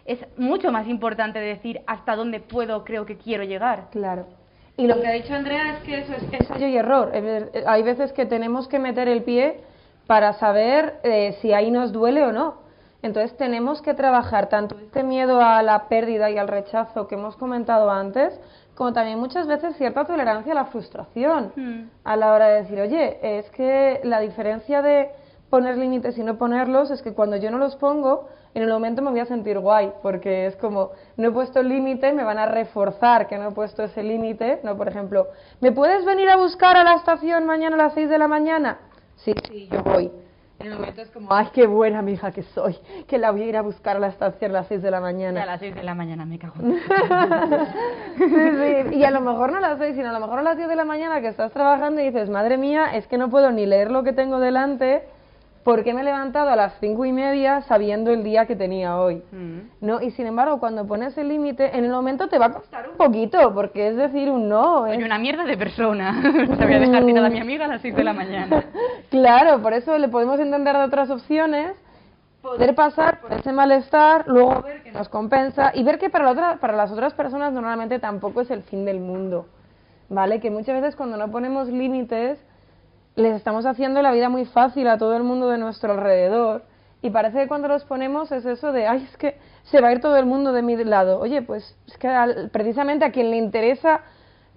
es 0.05 0.19
mucho 0.37 0.69
más 0.69 0.87
importante 0.89 1.39
decir 1.39 1.81
hasta 1.87 2.17
dónde 2.17 2.41
puedo, 2.41 2.83
creo 2.83 3.05
que 3.05 3.17
quiero 3.17 3.45
llegar. 3.45 3.87
Claro. 3.91 4.27
Y 4.77 4.87
lo 4.87 4.99
que 4.99 5.07
ha 5.07 5.11
dicho 5.11 5.33
Andrea 5.33 5.73
es 5.73 5.83
que 5.83 5.99
eso 5.99 6.13
es 6.13 6.23
ensayo 6.31 6.67
y 6.67 6.77
error. 6.77 7.11
Hay 7.67 7.83
veces 7.83 8.11
que 8.13 8.25
tenemos 8.25 8.67
que 8.67 8.79
meter 8.79 9.07
el 9.07 9.23
pie 9.23 9.61
para 10.07 10.33
saber 10.33 10.99
eh, 11.03 11.37
si 11.41 11.53
ahí 11.53 11.69
nos 11.71 11.91
duele 11.91 12.23
o 12.23 12.31
no. 12.31 12.63
Entonces 13.03 13.35
tenemos 13.37 13.81
que 13.81 13.93
trabajar 13.93 14.47
tanto 14.47 14.77
este 14.79 15.03
miedo 15.03 15.41
a 15.41 15.61
la 15.61 15.89
pérdida 15.89 16.31
y 16.31 16.37
al 16.37 16.47
rechazo 16.47 17.07
que 17.07 17.15
hemos 17.15 17.35
comentado 17.35 17.91
antes, 17.91 18.39
como 18.75 18.93
también 18.93 19.19
muchas 19.19 19.45
veces 19.45 19.75
cierta 19.75 20.05
tolerancia 20.05 20.53
a 20.53 20.55
la 20.55 20.65
frustración 20.65 21.51
hmm. 21.55 21.89
a 22.05 22.15
la 22.15 22.33
hora 22.33 22.47
de 22.47 22.63
decir, 22.63 22.79
oye, 22.79 23.19
es 23.21 23.49
que 23.51 23.99
la 24.05 24.21
diferencia 24.21 24.81
de 24.81 25.09
poner 25.49 25.77
límites 25.77 26.17
y 26.17 26.23
no 26.23 26.37
ponerlos 26.37 26.89
es 26.91 27.01
que 27.01 27.13
cuando 27.13 27.35
yo 27.35 27.51
no 27.51 27.57
los 27.57 27.75
pongo, 27.75 28.29
en 28.55 28.63
el 28.63 28.69
momento 28.69 29.01
me 29.01 29.09
voy 29.11 29.19
a 29.19 29.25
sentir 29.25 29.59
guay, 29.59 29.91
porque 30.01 30.45
es 30.45 30.55
como, 30.57 30.91
no 31.17 31.29
he 31.29 31.31
puesto 31.31 31.63
límite, 31.63 32.13
me 32.13 32.23
van 32.23 32.37
a 32.37 32.45
reforzar 32.45 33.27
que 33.27 33.37
no 33.37 33.49
he 33.49 33.51
puesto 33.51 33.83
ese 33.83 34.03
límite, 34.03 34.59
¿no? 34.63 34.77
Por 34.77 34.87
ejemplo, 34.87 35.27
¿me 35.59 35.71
puedes 35.71 36.05
venir 36.05 36.29
a 36.29 36.37
buscar 36.37 36.77
a 36.77 36.83
la 36.83 36.95
estación 36.95 37.45
mañana 37.45 37.75
a 37.75 37.85
las 37.85 37.93
6 37.93 38.09
de 38.09 38.17
la 38.17 38.27
mañana? 38.27 38.77
sí, 39.15 39.33
sí, 39.47 39.67
yo 39.71 39.81
voy. 39.83 40.11
En 40.59 40.67
el 40.67 40.75
momento 40.75 41.01
es 41.01 41.09
como, 41.09 41.33
ay, 41.33 41.47
qué 41.51 41.65
buena 41.67 42.01
mi 42.01 42.13
hija 42.13 42.31
que 42.31 42.43
soy, 42.43 42.77
que 43.07 43.17
la 43.17 43.31
voy 43.31 43.41
a 43.41 43.45
ir 43.47 43.57
a 43.57 43.61
buscar 43.61 43.97
a 43.97 43.99
la 43.99 44.07
estación 44.07 44.51
a 44.51 44.53
las 44.53 44.67
6 44.67 44.81
de 44.81 44.91
la 44.91 45.01
mañana. 45.01 45.43
a 45.43 45.45
las 45.45 45.59
6 45.59 45.75
de 45.75 45.83
la 45.83 45.95
mañana 45.95 46.25
me 46.25 46.37
cago. 46.39 46.53
sí, 48.17 48.25
sí, 48.27 48.95
y 48.95 49.03
a 49.03 49.11
lo 49.11 49.19
mejor 49.21 49.51
no 49.51 49.57
a 49.57 49.61
las 49.61 49.79
6, 49.79 49.95
sino 49.95 50.09
a 50.09 50.13
lo 50.13 50.19
mejor 50.19 50.39
a 50.39 50.43
las 50.43 50.55
10 50.55 50.69
de 50.69 50.75
la 50.75 50.85
mañana 50.85 51.19
que 51.21 51.27
estás 51.27 51.51
trabajando 51.51 52.01
y 52.01 52.05
dices, 52.05 52.29
madre 52.29 52.57
mía, 52.57 52.95
es 52.95 53.07
que 53.07 53.17
no 53.17 53.29
puedo 53.29 53.51
ni 53.51 53.65
leer 53.65 53.91
lo 53.91 54.03
que 54.03 54.13
tengo 54.13 54.39
delante 54.39 55.03
¿por 55.63 55.83
qué 55.83 55.93
me 55.93 56.01
he 56.01 56.03
levantado 56.03 56.49
a 56.49 56.55
las 56.55 56.73
cinco 56.79 57.05
y 57.05 57.11
media 57.11 57.61
sabiendo 57.61 58.11
el 58.11 58.23
día 58.23 58.45
que 58.45 58.55
tenía 58.55 58.97
hoy? 58.97 59.23
Mm. 59.31 59.59
¿No? 59.81 60.01
Y 60.01 60.11
sin 60.11 60.27
embargo, 60.27 60.59
cuando 60.59 60.85
pones 60.85 61.17
el 61.17 61.29
límite, 61.29 61.77
en 61.77 61.85
el 61.85 61.91
momento 61.91 62.27
te 62.27 62.37
va 62.37 62.47
a 62.47 62.51
costar 62.51 62.89
un 62.89 62.97
poquito, 62.97 63.53
porque 63.53 63.87
es 63.87 63.95
decir 63.95 64.29
un 64.29 64.49
no. 64.49 64.85
Soy 64.87 65.03
una 65.03 65.17
mierda 65.17 65.45
de 65.45 65.57
persona. 65.57 66.21
Te 66.57 66.65
voy 66.65 66.73
a 66.73 66.79
dejar 66.79 67.05
tirada 67.05 67.27
a 67.27 67.29
mi 67.29 67.39
amiga 67.39 67.65
a 67.65 67.67
las 67.67 67.81
seis 67.81 67.95
de 67.95 68.03
la 68.03 68.13
mañana. 68.13 68.63
claro, 69.09 69.61
por 69.61 69.73
eso 69.73 69.97
le 69.97 70.09
podemos 70.09 70.39
entender 70.39 70.77
de 70.77 70.83
otras 70.83 71.09
opciones, 71.09 71.73
poder 72.41 72.75
pasar 72.75 73.21
por 73.21 73.33
ese 73.33 73.51
malestar, 73.53 74.25
luego 74.27 74.61
ver 74.61 74.83
que 74.83 74.91
nos 74.91 75.07
compensa 75.07 75.71
y 75.73 75.83
ver 75.83 75.97
que 75.97 76.09
para, 76.09 76.25
la 76.25 76.31
otra, 76.31 76.57
para 76.57 76.75
las 76.75 76.91
otras 76.91 77.13
personas 77.13 77.53
normalmente 77.53 77.99
tampoco 77.99 78.41
es 78.41 78.51
el 78.51 78.63
fin 78.63 78.85
del 78.85 78.99
mundo. 78.99 79.47
¿Vale? 80.09 80.41
Que 80.41 80.51
muchas 80.51 80.79
veces 80.79 80.95
cuando 80.95 81.17
no 81.17 81.31
ponemos 81.31 81.69
límites 81.69 82.37
les 83.15 83.35
estamos 83.35 83.65
haciendo 83.65 84.01
la 84.01 84.11
vida 84.11 84.29
muy 84.29 84.45
fácil 84.45 84.87
a 84.87 84.97
todo 84.97 85.15
el 85.15 85.23
mundo 85.23 85.49
de 85.49 85.57
nuestro 85.57 85.93
alrededor. 85.93 86.63
Y 87.01 87.09
parece 87.09 87.39
que 87.39 87.47
cuando 87.47 87.67
los 87.67 87.83
ponemos 87.83 88.31
es 88.31 88.45
eso 88.45 88.71
de, 88.71 88.87
ay, 88.87 89.07
es 89.09 89.17
que 89.17 89.37
se 89.63 89.81
va 89.81 89.89
a 89.89 89.91
ir 89.91 89.99
todo 89.99 90.17
el 90.17 90.25
mundo 90.25 90.53
de 90.53 90.61
mi 90.61 90.75
lado. 90.83 91.19
Oye, 91.19 91.41
pues 91.41 91.77
es 91.87 91.97
que 91.97 92.09
precisamente 92.51 93.05
a 93.05 93.11
quien 93.11 93.29
le 93.29 93.37
interesa 93.37 94.01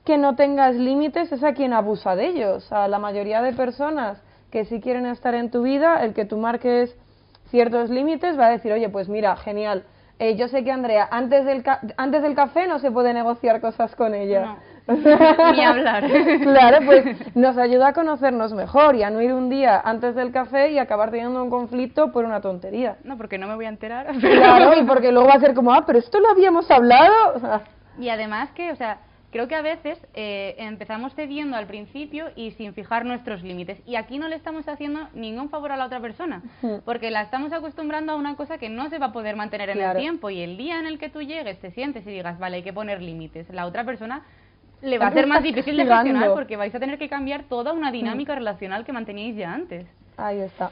que 0.05 0.17
no 0.17 0.37
tengas 0.37 0.77
límites 0.77 1.33
es 1.33 1.43
a 1.43 1.53
quien 1.53 1.73
abusa 1.73 2.15
de 2.15 2.27
ellos. 2.27 2.71
A 2.73 2.87
la 2.87 2.99
mayoría 2.99 3.43
de 3.43 3.53
personas 3.53 4.23
que 4.51 4.65
sí 4.65 4.81
quieren 4.81 5.07
estar 5.07 5.35
en 5.35 5.51
tu 5.51 5.63
vida, 5.63 6.05
el 6.05 6.15
que 6.15 6.25
tú 6.25 6.37
marques 6.39 6.97
ciertos 7.51 7.91
límites 7.91 8.39
va 8.39 8.47
a 8.47 8.51
decir, 8.51 8.73
oye, 8.73 8.89
pues 8.89 9.09
mira, 9.09 9.37
genial. 9.37 9.85
Eh, 10.19 10.37
yo 10.37 10.49
sé 10.49 10.65
que 10.65 10.71
Andrea, 10.71 11.09
antes 11.11 11.45
del, 11.45 11.63
antes 11.97 12.23
del 12.23 12.35
café 12.35 12.67
no 12.67 12.79
se 12.79 12.91
puede 12.91 13.13
negociar 13.13 13.61
cosas 13.61 13.95
con 13.97 14.15
ella. 14.15 14.57
Ni 15.53 15.65
hablar. 15.65 16.05
claro, 16.43 16.87
pues 16.87 17.35
nos 17.35 17.59
ayuda 17.59 17.89
a 17.89 17.93
conocernos 17.93 18.53
mejor 18.53 18.95
y 18.95 19.03
a 19.03 19.11
no 19.11 19.21
ir 19.21 19.33
un 19.33 19.51
día 19.51 19.81
antes 19.85 20.15
del 20.15 20.31
café 20.31 20.71
y 20.71 20.79
acabar 20.79 21.11
teniendo 21.11 21.43
un 21.43 21.51
conflicto 21.51 22.13
por 22.13 22.25
una 22.25 22.41
tontería. 22.41 22.97
No, 23.03 23.17
porque 23.17 23.37
no 23.39 23.49
me 23.49 23.57
voy 23.57 23.65
a 23.67 23.71
enterar. 23.71 24.07
Claro, 24.37 24.79
y 24.79 24.85
porque 24.85 25.13
luego 25.13 25.29
va 25.29 25.35
a 25.35 25.41
ser 25.41 25.55
como, 25.55 25.73
ah, 25.73 25.85
pero 25.87 25.99
esto 25.99 26.21
lo 26.21 26.29
habíamos 26.29 26.71
hablado. 26.71 27.63
y 27.99 28.09
además 28.11 28.51
que, 28.53 28.71
o 28.71 28.77
sea, 28.77 28.99
creo 29.31 29.49
que 29.49 29.55
a 29.55 29.63
veces 29.63 29.99
eh, 30.15 30.55
empezamos 30.59 31.15
cediendo 31.15 31.57
al 31.57 31.67
principio 31.67 32.27
y 32.37 32.53
sin 32.53 32.75
fijar 32.75 33.05
nuestros 33.05 33.43
límites. 33.43 33.81
Y 33.87 33.97
aquí 33.97 34.19
no 34.19 34.29
le 34.29 34.37
estamos 34.37 34.69
haciendo 34.69 35.09
ningún 35.15 35.49
favor 35.49 35.73
a 35.73 35.77
la 35.77 35.87
otra 35.87 36.01
persona, 36.01 36.43
porque 36.85 37.11
la 37.11 37.23
estamos 37.23 37.53
acostumbrando 37.53 38.13
a 38.13 38.17
una 38.17 38.37
cosa 38.37 38.59
que 38.59 38.69
no 38.69 38.89
se 38.89 38.99
va 38.99 39.07
a 39.07 39.13
poder 39.13 39.37
mantener 39.37 39.71
en 39.71 39.81
el 39.81 39.97
tiempo. 39.97 40.31
Y 40.31 40.41
el 40.43 40.57
día 40.57 40.79
en 40.79 40.87
el 40.87 40.99
que 40.99 41.09
tú 41.09 41.23
llegues, 41.23 41.59
te 41.61 41.71
sientes 41.71 42.07
y 42.07 42.11
digas, 42.11 42.39
vale, 42.39 42.57
hay 42.57 42.63
que 42.63 42.73
poner 42.73 43.03
límites, 43.03 43.49
la 43.51 43.67
otra 43.67 43.85
persona 43.85 44.23
le 44.83 44.99
va 44.99 45.09
a 45.09 45.13
ser 45.13 45.27
más 45.27 45.43
difícil 45.43 45.77
de 45.77 45.87
gestionar 45.87 46.33
porque 46.33 46.57
vais 46.57 46.75
a 46.75 46.81
tener 46.81 46.99
que 46.99 47.09
cambiar 47.09 47.45
toda 47.45 47.73
una 47.73 47.91
dinámica 47.91 48.35
relacional 48.35 48.85
que 48.85 48.93
manteníais 48.93 49.37
ya 49.37 49.53
antes. 49.53 49.87
Ahí 50.17 50.41
está. 50.41 50.71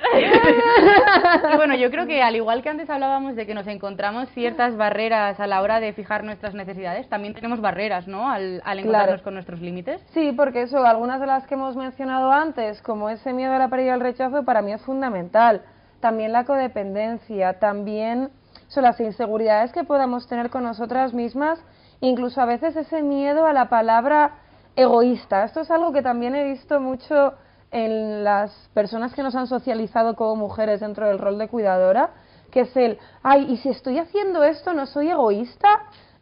y 1.52 1.56
bueno, 1.56 1.74
yo 1.74 1.90
creo 1.90 2.06
que 2.06 2.22
al 2.22 2.34
igual 2.34 2.62
que 2.62 2.70
antes 2.70 2.88
hablábamos 2.88 3.36
de 3.36 3.46
que 3.46 3.54
nos 3.54 3.66
encontramos 3.66 4.28
ciertas 4.30 4.76
barreras 4.76 5.38
a 5.38 5.46
la 5.46 5.60
hora 5.60 5.78
de 5.80 5.92
fijar 5.92 6.24
nuestras 6.24 6.54
necesidades, 6.54 7.08
también 7.08 7.34
tenemos 7.34 7.60
barreras, 7.60 8.08
¿no? 8.08 8.30
Al, 8.30 8.62
al 8.64 8.78
encontrarnos 8.78 9.22
con 9.22 9.34
nuestros 9.34 9.60
límites. 9.60 10.00
Sí, 10.14 10.32
porque 10.36 10.62
eso, 10.62 10.84
algunas 10.84 11.20
de 11.20 11.26
las 11.26 11.46
que 11.46 11.54
hemos 11.54 11.76
mencionado 11.76 12.32
antes, 12.32 12.80
como 12.82 13.10
ese 13.10 13.32
miedo 13.32 13.52
a 13.52 13.58
la 13.58 13.68
pérdida 13.68 13.88
y 13.88 13.90
al 13.90 14.00
rechazo, 14.00 14.44
para 14.44 14.62
mí 14.62 14.72
es 14.72 14.82
fundamental. 14.82 15.62
También 16.00 16.32
la 16.32 16.44
codependencia, 16.44 17.58
también 17.58 18.30
son 18.68 18.84
las 18.84 18.98
inseguridades 19.00 19.72
que 19.72 19.84
podamos 19.84 20.26
tener 20.28 20.48
con 20.48 20.64
nosotras 20.64 21.12
mismas, 21.12 21.62
incluso 22.00 22.40
a 22.40 22.46
veces 22.46 22.76
ese 22.76 23.02
miedo 23.02 23.46
a 23.46 23.52
la 23.52 23.68
palabra 23.68 24.32
egoísta. 24.76 25.44
Esto 25.44 25.60
es 25.60 25.70
algo 25.70 25.92
que 25.92 26.02
también 26.02 26.34
he 26.34 26.44
visto 26.44 26.80
mucho 26.80 27.34
en 27.70 28.24
las 28.24 28.50
personas 28.74 29.14
que 29.14 29.22
nos 29.22 29.34
han 29.34 29.46
socializado 29.46 30.16
como 30.16 30.36
mujeres 30.36 30.80
dentro 30.80 31.06
del 31.06 31.18
rol 31.18 31.38
de 31.38 31.48
cuidadora, 31.48 32.10
que 32.50 32.60
es 32.60 32.76
el, 32.76 32.98
ay, 33.22 33.46
y 33.48 33.56
si 33.58 33.68
estoy 33.68 33.98
haciendo 33.98 34.42
esto, 34.42 34.72
¿no 34.72 34.86
soy 34.86 35.10
egoísta? 35.10 35.68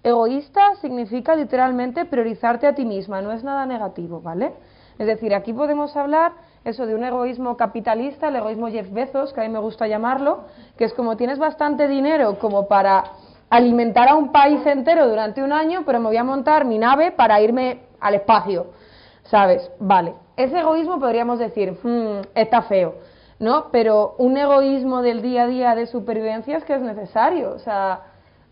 Egoísta 0.02 0.74
significa 0.80 1.34
literalmente 1.34 2.04
priorizarte 2.04 2.66
a 2.66 2.74
ti 2.74 2.84
misma, 2.84 3.22
no 3.22 3.32
es 3.32 3.42
nada 3.42 3.64
negativo, 3.66 4.20
¿vale? 4.20 4.52
Es 4.98 5.06
decir, 5.06 5.34
aquí 5.34 5.52
podemos 5.52 5.96
hablar 5.96 6.32
eso 6.64 6.84
de 6.84 6.94
un 6.94 7.04
egoísmo 7.04 7.56
capitalista, 7.56 8.28
el 8.28 8.36
egoísmo 8.36 8.68
Jeff 8.68 8.92
Bezos, 8.92 9.32
que 9.32 9.40
a 9.40 9.44
mí 9.44 9.48
me 9.48 9.58
gusta 9.58 9.86
llamarlo, 9.86 10.44
que 10.76 10.84
es 10.84 10.92
como 10.92 11.16
tienes 11.16 11.38
bastante 11.38 11.88
dinero 11.88 12.38
como 12.38 12.68
para 12.68 13.04
alimentar 13.50 14.08
a 14.08 14.14
un 14.14 14.30
país 14.32 14.64
entero 14.66 15.08
durante 15.08 15.42
un 15.42 15.52
año, 15.52 15.82
pero 15.86 16.00
me 16.00 16.06
voy 16.06 16.16
a 16.16 16.24
montar 16.24 16.64
mi 16.64 16.78
nave 16.78 17.12
para 17.12 17.40
irme 17.40 17.82
al 18.00 18.14
espacio, 18.14 18.66
¿sabes? 19.24 19.70
Vale, 19.78 20.14
ese 20.36 20.58
egoísmo 20.58 21.00
podríamos 21.00 21.38
decir, 21.38 21.78
hmm, 21.82 22.20
está 22.34 22.62
feo, 22.62 22.96
¿no? 23.38 23.70
Pero 23.72 24.14
un 24.18 24.36
egoísmo 24.36 25.02
del 25.02 25.22
día 25.22 25.44
a 25.44 25.46
día 25.46 25.74
de 25.74 25.86
supervivencia 25.86 26.56
es 26.56 26.64
que 26.64 26.74
es 26.74 26.82
necesario, 26.82 27.52
o 27.52 27.58
sea, 27.58 28.02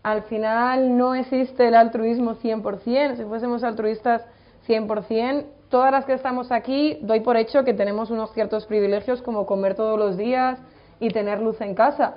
al 0.03 0.23
final 0.23 0.97
no 0.97 1.15
existe 1.15 1.67
el 1.67 1.75
altruismo 1.75 2.35
100%, 2.35 3.17
si 3.17 3.23
fuésemos 3.23 3.63
altruistas 3.63 4.25
100%, 4.67 5.45
todas 5.69 5.91
las 5.91 6.05
que 6.05 6.13
estamos 6.13 6.51
aquí, 6.51 6.97
doy 7.01 7.19
por 7.19 7.37
hecho 7.37 7.63
que 7.63 7.73
tenemos 7.73 8.09
unos 8.09 8.31
ciertos 8.33 8.65
privilegios 8.65 9.21
como 9.21 9.45
comer 9.45 9.75
todos 9.75 9.99
los 9.99 10.17
días 10.17 10.59
y 10.99 11.09
tener 11.09 11.41
luz 11.41 11.59
en 11.61 11.75
casa. 11.75 12.15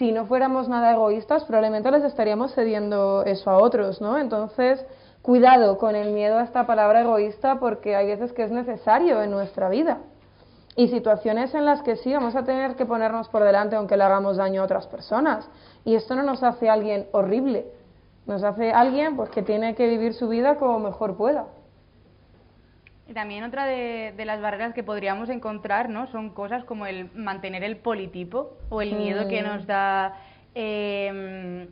Si 0.00 0.12
no 0.12 0.24
fuéramos 0.24 0.66
nada 0.66 0.92
egoístas, 0.92 1.44
probablemente 1.44 1.90
les 1.90 2.04
estaríamos 2.04 2.54
cediendo 2.54 3.22
eso 3.26 3.50
a 3.50 3.58
otros, 3.58 4.00
¿no? 4.00 4.16
Entonces, 4.16 4.82
cuidado 5.20 5.76
con 5.76 5.94
el 5.94 6.14
miedo 6.14 6.38
a 6.38 6.44
esta 6.44 6.66
palabra 6.66 7.02
egoísta 7.02 7.60
porque 7.60 7.94
hay 7.94 8.06
veces 8.06 8.32
que 8.32 8.44
es 8.44 8.50
necesario 8.50 9.20
en 9.20 9.30
nuestra 9.30 9.68
vida. 9.68 9.98
Y 10.74 10.88
situaciones 10.88 11.54
en 11.54 11.66
las 11.66 11.82
que 11.82 11.96
sí 11.96 12.14
vamos 12.14 12.34
a 12.34 12.44
tener 12.44 12.76
que 12.76 12.86
ponernos 12.86 13.28
por 13.28 13.44
delante 13.44 13.76
aunque 13.76 13.98
le 13.98 14.04
hagamos 14.04 14.38
daño 14.38 14.62
a 14.62 14.64
otras 14.64 14.86
personas. 14.86 15.46
Y 15.84 15.94
esto 15.96 16.14
no 16.14 16.22
nos 16.22 16.42
hace 16.42 16.70
alguien 16.70 17.06
horrible, 17.12 17.66
nos 18.24 18.42
hace 18.42 18.72
alguien 18.72 19.16
pues 19.16 19.28
que 19.28 19.42
tiene 19.42 19.74
que 19.74 19.86
vivir 19.86 20.14
su 20.14 20.28
vida 20.28 20.56
como 20.56 20.78
mejor 20.78 21.14
pueda. 21.18 21.44
Y 23.10 23.12
también 23.12 23.42
otra 23.42 23.66
de, 23.66 24.14
las 24.24 24.40
barreras 24.40 24.72
que 24.72 24.84
podríamos 24.84 25.30
encontrar, 25.30 25.88
¿no? 25.88 26.06
Son 26.12 26.30
cosas 26.30 26.62
como 26.62 26.86
el 26.86 27.10
mantener 27.12 27.64
el 27.64 27.76
politipo 27.78 28.56
o 28.68 28.82
el 28.82 28.94
miedo 28.94 29.26
que 29.26 29.42
mm. 29.42 29.44
nos 29.44 29.66
da 29.66 30.14
em, 30.54 31.66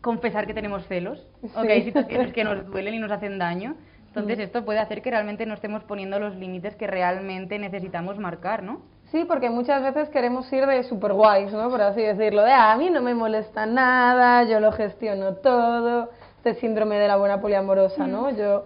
confesar 0.00 0.46
que 0.46 0.54
tenemos 0.54 0.86
celos 0.86 1.26
o 1.54 1.60
que 1.60 1.72
hay 1.72 1.82
situaciones 1.82 2.32
que 2.32 2.42
nos 2.42 2.66
duelen 2.70 2.94
y 2.94 2.98
nos 2.98 3.10
hacen 3.10 3.38
daño. 3.38 3.76
Entonces, 4.06 4.38
mm. 4.38 4.40
esto 4.40 4.64
puede 4.64 4.78
hacer 4.78 5.02
que 5.02 5.10
realmente 5.10 5.44
no 5.44 5.52
estemos 5.52 5.84
poniendo 5.84 6.18
los 6.18 6.34
límites 6.34 6.74
que 6.76 6.86
realmente 6.86 7.58
necesitamos 7.58 8.18
marcar, 8.18 8.62
¿no? 8.62 8.80
Sí, 9.10 9.26
porque 9.28 9.50
muchas 9.50 9.82
veces 9.82 10.08
queremos 10.08 10.50
ir 10.54 10.64
de 10.64 10.84
super 10.84 11.12
guays, 11.12 11.52
¿no? 11.52 11.68
Por 11.68 11.82
así 11.82 12.00
decirlo, 12.00 12.44
de 12.44 12.52
ah, 12.52 12.72
a 12.72 12.78
mí 12.78 12.88
no 12.88 13.02
me 13.02 13.12
molesta 13.12 13.66
nada, 13.66 14.44
yo 14.44 14.58
lo 14.58 14.72
gestiono 14.72 15.34
todo, 15.34 16.08
este 16.38 16.54
síndrome 16.54 16.98
de 16.98 17.08
la 17.08 17.16
buena 17.16 17.42
poliamorosa, 17.42 18.06
¿no? 18.06 18.32
Mm. 18.32 18.36
Yo 18.36 18.64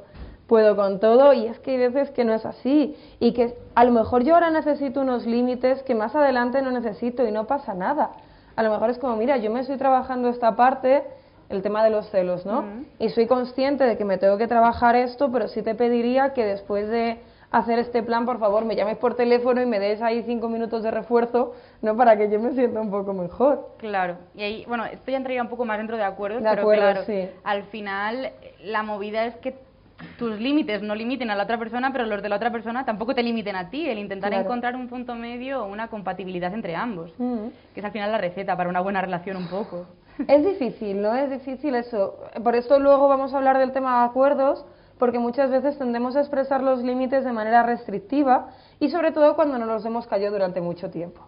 puedo 0.50 0.74
con 0.74 0.98
todo 0.98 1.32
y 1.32 1.46
es 1.46 1.60
que 1.60 1.70
hay 1.70 1.78
veces 1.78 2.10
que 2.10 2.24
no 2.24 2.34
es 2.34 2.44
así 2.44 2.96
y 3.20 3.32
que 3.34 3.54
a 3.76 3.84
lo 3.84 3.92
mejor 3.92 4.24
yo 4.24 4.34
ahora 4.34 4.50
necesito 4.50 5.00
unos 5.00 5.24
límites 5.24 5.84
que 5.84 5.94
más 5.94 6.16
adelante 6.16 6.60
no 6.60 6.72
necesito 6.72 7.24
y 7.24 7.30
no 7.30 7.46
pasa 7.46 7.72
nada. 7.72 8.10
A 8.56 8.62
lo 8.64 8.70
mejor 8.72 8.90
es 8.90 8.98
como, 8.98 9.14
mira, 9.14 9.36
yo 9.36 9.48
me 9.52 9.60
estoy 9.60 9.76
trabajando 9.76 10.28
esta 10.28 10.56
parte, 10.56 11.04
el 11.50 11.62
tema 11.62 11.84
de 11.84 11.90
los 11.90 12.10
celos, 12.10 12.44
¿no? 12.44 12.64
Y 12.98 13.10
soy 13.10 13.28
consciente 13.28 13.84
de 13.84 13.96
que 13.96 14.04
me 14.04 14.18
tengo 14.18 14.38
que 14.38 14.48
trabajar 14.48 14.96
esto, 14.96 15.30
pero 15.30 15.46
sí 15.46 15.62
te 15.62 15.76
pediría 15.76 16.32
que 16.32 16.44
después 16.44 16.88
de 16.88 17.20
hacer 17.52 17.78
este 17.78 18.02
plan, 18.02 18.26
por 18.26 18.40
favor, 18.40 18.64
me 18.64 18.74
llames 18.74 18.96
por 18.98 19.14
teléfono 19.14 19.62
y 19.62 19.66
me 19.66 19.78
des 19.78 20.02
ahí 20.02 20.24
cinco 20.24 20.48
minutos 20.48 20.82
de 20.82 20.90
refuerzo, 20.90 21.54
¿no? 21.80 21.96
Para 21.96 22.16
que 22.16 22.28
yo 22.28 22.40
me 22.40 22.52
sienta 22.54 22.80
un 22.80 22.90
poco 22.90 23.12
mejor. 23.12 23.68
Claro. 23.78 24.16
Y 24.34 24.42
ahí, 24.42 24.64
bueno, 24.66 24.84
esto 24.84 25.12
ya 25.12 25.16
entraría 25.16 25.42
un 25.42 25.48
poco 25.48 25.64
más 25.64 25.78
dentro 25.78 25.96
de 25.96 26.02
acuerdos, 26.02 26.42
pero 26.42 26.68
claro, 26.68 27.02
al 27.44 27.62
final 27.64 28.32
la 28.64 28.82
movida 28.82 29.26
es 29.26 29.36
que 29.36 29.69
tus 30.18 30.38
límites 30.40 30.82
no 30.82 30.94
limiten 30.94 31.30
a 31.30 31.36
la 31.36 31.44
otra 31.44 31.58
persona, 31.58 31.92
pero 31.92 32.06
los 32.06 32.22
de 32.22 32.28
la 32.28 32.36
otra 32.36 32.50
persona 32.50 32.84
tampoco 32.84 33.14
te 33.14 33.22
limiten 33.22 33.56
a 33.56 33.70
ti. 33.70 33.88
El 33.88 33.98
intentar 33.98 34.32
encontrar 34.32 34.76
un 34.76 34.88
punto 34.88 35.14
medio 35.14 35.64
o 35.64 35.68
una 35.68 35.88
compatibilidad 35.88 36.52
entre 36.54 36.76
ambos, 36.76 37.12
mm. 37.18 37.48
que 37.74 37.80
es 37.80 37.84
al 37.84 37.92
final 37.92 38.12
la 38.12 38.18
receta 38.18 38.56
para 38.56 38.68
una 38.68 38.80
buena 38.80 39.00
relación 39.00 39.36
un 39.36 39.48
poco. 39.48 39.86
Es 40.28 40.44
difícil, 40.44 41.00
¿no? 41.00 41.14
Es 41.14 41.30
difícil 41.30 41.74
eso. 41.74 42.18
Por 42.42 42.54
esto 42.54 42.78
luego 42.78 43.08
vamos 43.08 43.32
a 43.32 43.38
hablar 43.38 43.58
del 43.58 43.72
tema 43.72 44.00
de 44.00 44.10
acuerdos, 44.10 44.64
porque 44.98 45.18
muchas 45.18 45.50
veces 45.50 45.78
tendemos 45.78 46.14
a 46.16 46.20
expresar 46.20 46.62
los 46.62 46.82
límites 46.82 47.24
de 47.24 47.32
manera 47.32 47.62
restrictiva 47.62 48.50
y 48.78 48.90
sobre 48.90 49.12
todo 49.12 49.34
cuando 49.34 49.58
no 49.58 49.66
los 49.66 49.84
hemos 49.86 50.06
callado 50.06 50.32
durante 50.32 50.60
mucho 50.60 50.90
tiempo. 50.90 51.22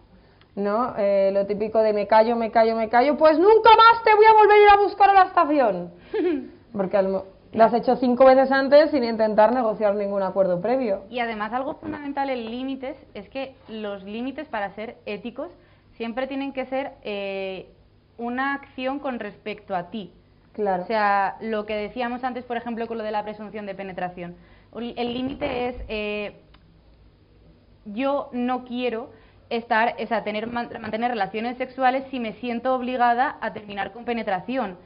¿No? 0.55 0.93
Eh, 0.99 1.31
lo 1.33 1.47
típico 1.47 1.79
de 1.79 1.93
me 1.93 2.05
callo, 2.05 2.35
me 2.35 2.51
callo, 2.51 2.75
me 2.75 2.87
callo, 2.87 3.17
pues 3.17 3.39
nunca 3.39 3.71
más 3.71 4.03
te 4.03 4.13
voy 4.13 4.25
a 4.25 4.33
volver 4.33 4.51
a 4.51 4.61
ir 4.61 4.69
a 4.69 4.83
buscar 4.83 5.09
a 5.09 5.13
la 5.13 5.23
estación. 5.23 5.91
Porque 6.71 6.97
al, 6.97 7.23
lo 7.53 7.63
has 7.63 7.73
hecho 7.73 7.95
cinco 7.97 8.25
veces 8.25 8.51
antes 8.51 8.91
sin 8.91 9.03
intentar 9.03 9.53
negociar 9.53 9.95
ningún 9.95 10.23
acuerdo 10.23 10.61
previo. 10.61 11.03
Y 11.09 11.19
además 11.19 11.53
algo 11.53 11.75
fundamental 11.75 12.29
en 12.29 12.49
límites 12.49 12.97
es 13.13 13.29
que 13.29 13.55
los 13.67 14.03
límites 14.03 14.47
para 14.47 14.73
ser 14.75 14.97
éticos 15.05 15.51
siempre 15.97 16.27
tienen 16.27 16.53
que 16.53 16.65
ser 16.65 16.93
eh, 17.03 17.69
una 18.17 18.55
acción 18.55 18.99
con 18.99 19.19
respecto 19.19 19.75
a 19.75 19.89
ti. 19.89 20.11
Claro. 20.53 20.83
O 20.83 20.85
sea, 20.85 21.37
lo 21.41 21.65
que 21.65 21.75
decíamos 21.75 22.23
antes, 22.23 22.43
por 22.45 22.57
ejemplo, 22.57 22.87
con 22.87 22.97
lo 22.97 23.03
de 23.03 23.11
la 23.11 23.23
presunción 23.23 23.65
de 23.65 23.75
penetración. 23.75 24.35
El 24.75 25.13
límite 25.13 25.67
es 25.67 25.75
eh, 25.87 26.41
yo 27.85 28.29
no 28.33 28.65
quiero 28.65 29.11
estar, 29.49 29.95
o 30.01 30.07
sea, 30.07 30.23
tener, 30.23 30.47
mantener 30.47 31.11
relaciones 31.11 31.57
sexuales 31.57 32.05
si 32.09 32.19
me 32.19 32.33
siento 32.33 32.73
obligada 32.73 33.37
a 33.41 33.53
terminar 33.53 33.91
con 33.91 34.05
penetración 34.05 34.77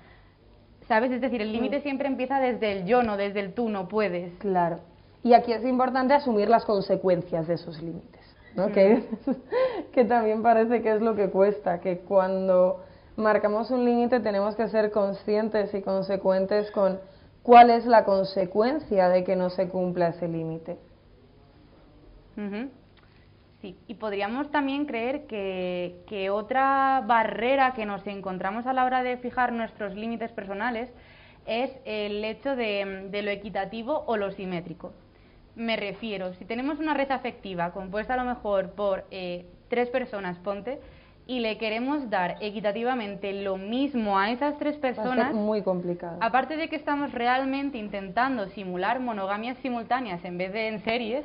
¿Sabes? 0.88 1.12
Es 1.12 1.22
decir, 1.22 1.42
el 1.42 1.52
límite 1.52 1.82
siempre 1.82 2.08
empieza 2.08 2.40
desde 2.40 2.72
el 2.72 2.86
yo, 2.86 3.04
no 3.04 3.18
desde 3.18 3.42
el 3.42 3.54
tú 3.54 3.70
no 3.70 3.88
puedes. 3.88 4.34
Claro. 4.40 4.80
Y 5.24 5.34
aquí 5.34 5.52
es 5.52 5.64
importante 5.66 6.14
asumir 6.14 6.48
las 6.48 6.64
consecuencias 6.64 7.48
de 7.48 7.56
esos 7.56 7.82
límites, 7.82 8.22
¿no? 8.56 8.72
Que, 8.72 9.04
mm. 9.26 9.32
que 9.92 10.06
también 10.06 10.42
parece 10.42 10.82
que 10.82 10.96
es 10.96 11.02
lo 11.02 11.16
que 11.16 11.30
cuesta, 11.30 11.82
que 11.82 12.00
cuando 12.00 12.84
marcamos 13.18 13.70
un 13.72 13.84
límite 13.84 14.22
tenemos 14.22 14.56
que 14.56 14.70
ser 14.70 14.92
conscientes 14.92 15.74
y 15.74 15.82
consecuentes 15.82 16.72
con 16.72 17.00
cuál 17.44 17.70
es 17.70 17.86
la 17.86 18.06
consecuencia 18.06 19.10
de 19.10 19.24
que 19.24 19.36
no 19.36 19.50
se 19.50 19.68
cumpla 19.68 20.10
ese 20.10 20.28
límite. 20.28 20.78
Sí, 23.62 23.76
y 23.88 23.96
podríamos 23.96 24.52
también 24.52 24.86
creer 24.86 25.26
que, 25.26 26.04
que, 26.08 26.30
otra 26.30 27.04
barrera 27.08 27.74
que 27.74 27.88
nos 27.88 28.06
encontramos 28.06 28.68
a 28.68 28.74
la 28.74 28.86
hora 28.86 29.02
de 29.02 29.18
fijar 29.18 29.52
nuestros 29.52 29.96
límites 29.96 30.32
personales 30.32 30.92
es 31.48 31.72
el 31.86 32.24
hecho 32.24 32.56
de, 32.56 33.10
lo 33.24 33.32
equitativo 33.32 34.04
o 34.06 34.18
lo 34.18 34.32
simétrico. 34.32 34.94
Me 35.56 35.76
refiero, 35.76 36.34
si 36.34 36.46
tenemos 36.46 36.78
una 36.80 36.94
red 36.94 37.10
afectiva 37.10 37.72
compuesta 37.72 38.14
a 38.14 38.18
lo 38.18 38.26
mejor 38.26 38.74
por 38.74 39.06
eh, 39.10 39.46
tres 39.70 39.90
personas, 39.90 40.38
ponte, 40.40 40.80
y 41.26 41.40
le 41.40 41.58
queremos 41.58 42.10
dar 42.10 42.38
equitativamente 42.42 43.34
lo 43.34 43.58
mismo 43.58 44.20
a 44.20 44.30
esas 44.30 44.58
tres 44.60 44.78
personas, 44.78 45.34
muy 45.34 45.62
complicado. 45.62 46.18
Aparte 46.22 46.58
de 46.58 46.70
que 46.70 46.76
estamos 46.76 47.12
realmente 47.12 47.78
intentando 47.78 48.48
simular 48.50 49.00
monogamias 49.00 49.58
simultáneas 49.58 50.24
en 50.24 50.38
vez 50.38 50.54
de 50.54 50.68
en 50.68 50.80
serie, 50.84 51.24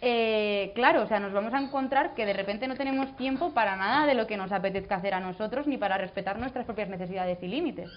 eh, 0.00 0.72
claro, 0.74 1.02
o 1.02 1.06
sea, 1.06 1.20
nos 1.20 1.32
vamos 1.32 1.52
a 1.52 1.60
encontrar 1.60 2.14
que 2.14 2.24
de 2.24 2.32
repente 2.32 2.66
no 2.66 2.76
tenemos 2.76 3.14
tiempo 3.16 3.52
para 3.52 3.76
nada 3.76 4.06
de 4.06 4.14
lo 4.14 4.26
que 4.26 4.36
nos 4.36 4.50
apetezca 4.52 4.96
hacer 4.96 5.14
a 5.14 5.20
nosotros 5.20 5.66
ni 5.66 5.76
para 5.76 5.98
respetar 5.98 6.38
nuestras 6.38 6.64
propias 6.64 6.88
necesidades 6.88 7.38
y 7.42 7.48
límites. 7.48 7.90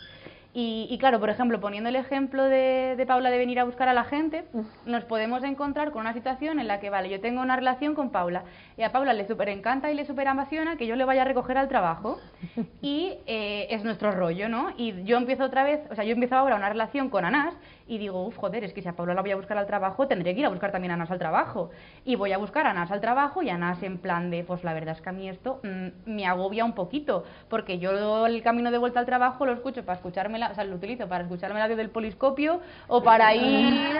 Y, 0.55 0.95
claro, 0.99 1.19
por 1.19 1.31
ejemplo, 1.31 1.59
poniendo 1.59 1.89
el 1.89 1.95
ejemplo 1.95 2.43
de, 2.43 3.03
Paula 3.07 3.31
de 3.31 3.39
venir 3.39 3.59
a 3.59 3.63
buscar 3.63 3.89
a 3.89 3.93
la 3.93 4.03
gente, 4.03 4.43
nos 4.85 5.03
podemos 5.05 5.43
encontrar 5.43 5.89
con 5.89 6.01
una 6.01 6.13
situación 6.13 6.59
en 6.59 6.67
la 6.67 6.79
que, 6.79 6.91
vale, 6.91 7.09
yo 7.09 7.19
tengo 7.19 7.41
una 7.41 7.55
relación 7.55 7.95
con 7.95 8.11
Paula 8.11 8.43
y 8.77 8.83
a 8.83 8.91
Paula 8.91 9.13
le 9.13 9.27
super 9.27 9.49
encanta 9.49 9.89
y 9.89 9.95
le 9.95 10.05
super 10.05 10.27
apasiona 10.27 10.77
que 10.77 10.85
yo 10.85 10.95
le 10.95 11.05
vaya 11.05 11.23
a 11.23 11.25
recoger 11.25 11.57
al 11.57 11.69
trabajo 11.69 12.19
y 12.83 13.13
eh, 13.25 13.65
es 13.71 13.83
nuestro 13.83 14.11
rollo, 14.11 14.47
¿no? 14.47 14.69
Y 14.77 15.03
yo 15.05 15.17
empiezo 15.17 15.45
otra 15.45 15.63
vez, 15.63 15.79
o 15.89 15.95
sea, 15.95 16.03
yo 16.03 16.13
empiezo 16.13 16.35
ahora 16.35 16.55
una 16.55 16.69
relación 16.69 17.09
con 17.09 17.25
Anás 17.25 17.55
y 17.87 17.97
digo, 17.97 18.25
uff, 18.25 18.37
joder, 18.37 18.63
es 18.63 18.73
que 18.73 18.81
si 18.81 18.87
a 18.87 18.93
Paula 18.93 19.13
la 19.13 19.21
voy 19.21 19.31
a 19.31 19.35
buscar 19.35 19.57
al 19.57 19.67
trabajo, 19.67 20.07
tendré 20.07 20.33
que 20.33 20.39
ir 20.39 20.45
a 20.45 20.49
buscar 20.49 20.71
también 20.71 20.91
a 20.91 20.97
Nas 20.97 21.11
al 21.11 21.19
trabajo. 21.19 21.69
Y 22.05 22.15
voy 22.15 22.31
a 22.31 22.37
buscar 22.37 22.65
a 22.65 22.73
Nas 22.73 22.91
al 22.91 23.01
trabajo 23.01 23.41
y 23.41 23.49
a 23.49 23.57
Nas 23.57 23.83
en 23.83 23.97
plan 23.97 24.31
de, 24.31 24.43
pues 24.43 24.63
la 24.63 24.73
verdad 24.73 24.95
es 24.95 25.01
que 25.01 25.09
a 25.09 25.11
mí 25.11 25.27
esto 25.27 25.59
mm, 25.63 26.09
me 26.09 26.25
agobia 26.25 26.65
un 26.65 26.73
poquito, 26.73 27.25
porque 27.49 27.79
yo 27.79 28.25
el 28.25 28.41
camino 28.41 28.71
de 28.71 28.77
vuelta 28.77 28.99
al 28.99 29.05
trabajo 29.05 29.45
lo 29.45 29.53
escucho 29.53 29.83
para 29.83 29.97
escucharme, 29.97 30.39
la, 30.39 30.51
o 30.51 30.55
sea, 30.55 30.63
lo 30.63 30.75
utilizo 30.75 31.07
para 31.07 31.23
escucharme 31.23 31.61
audio 31.61 31.75
del 31.75 31.89
poliscopio 31.89 32.61
o 32.87 33.03
para 33.03 33.35
ir 33.35 33.97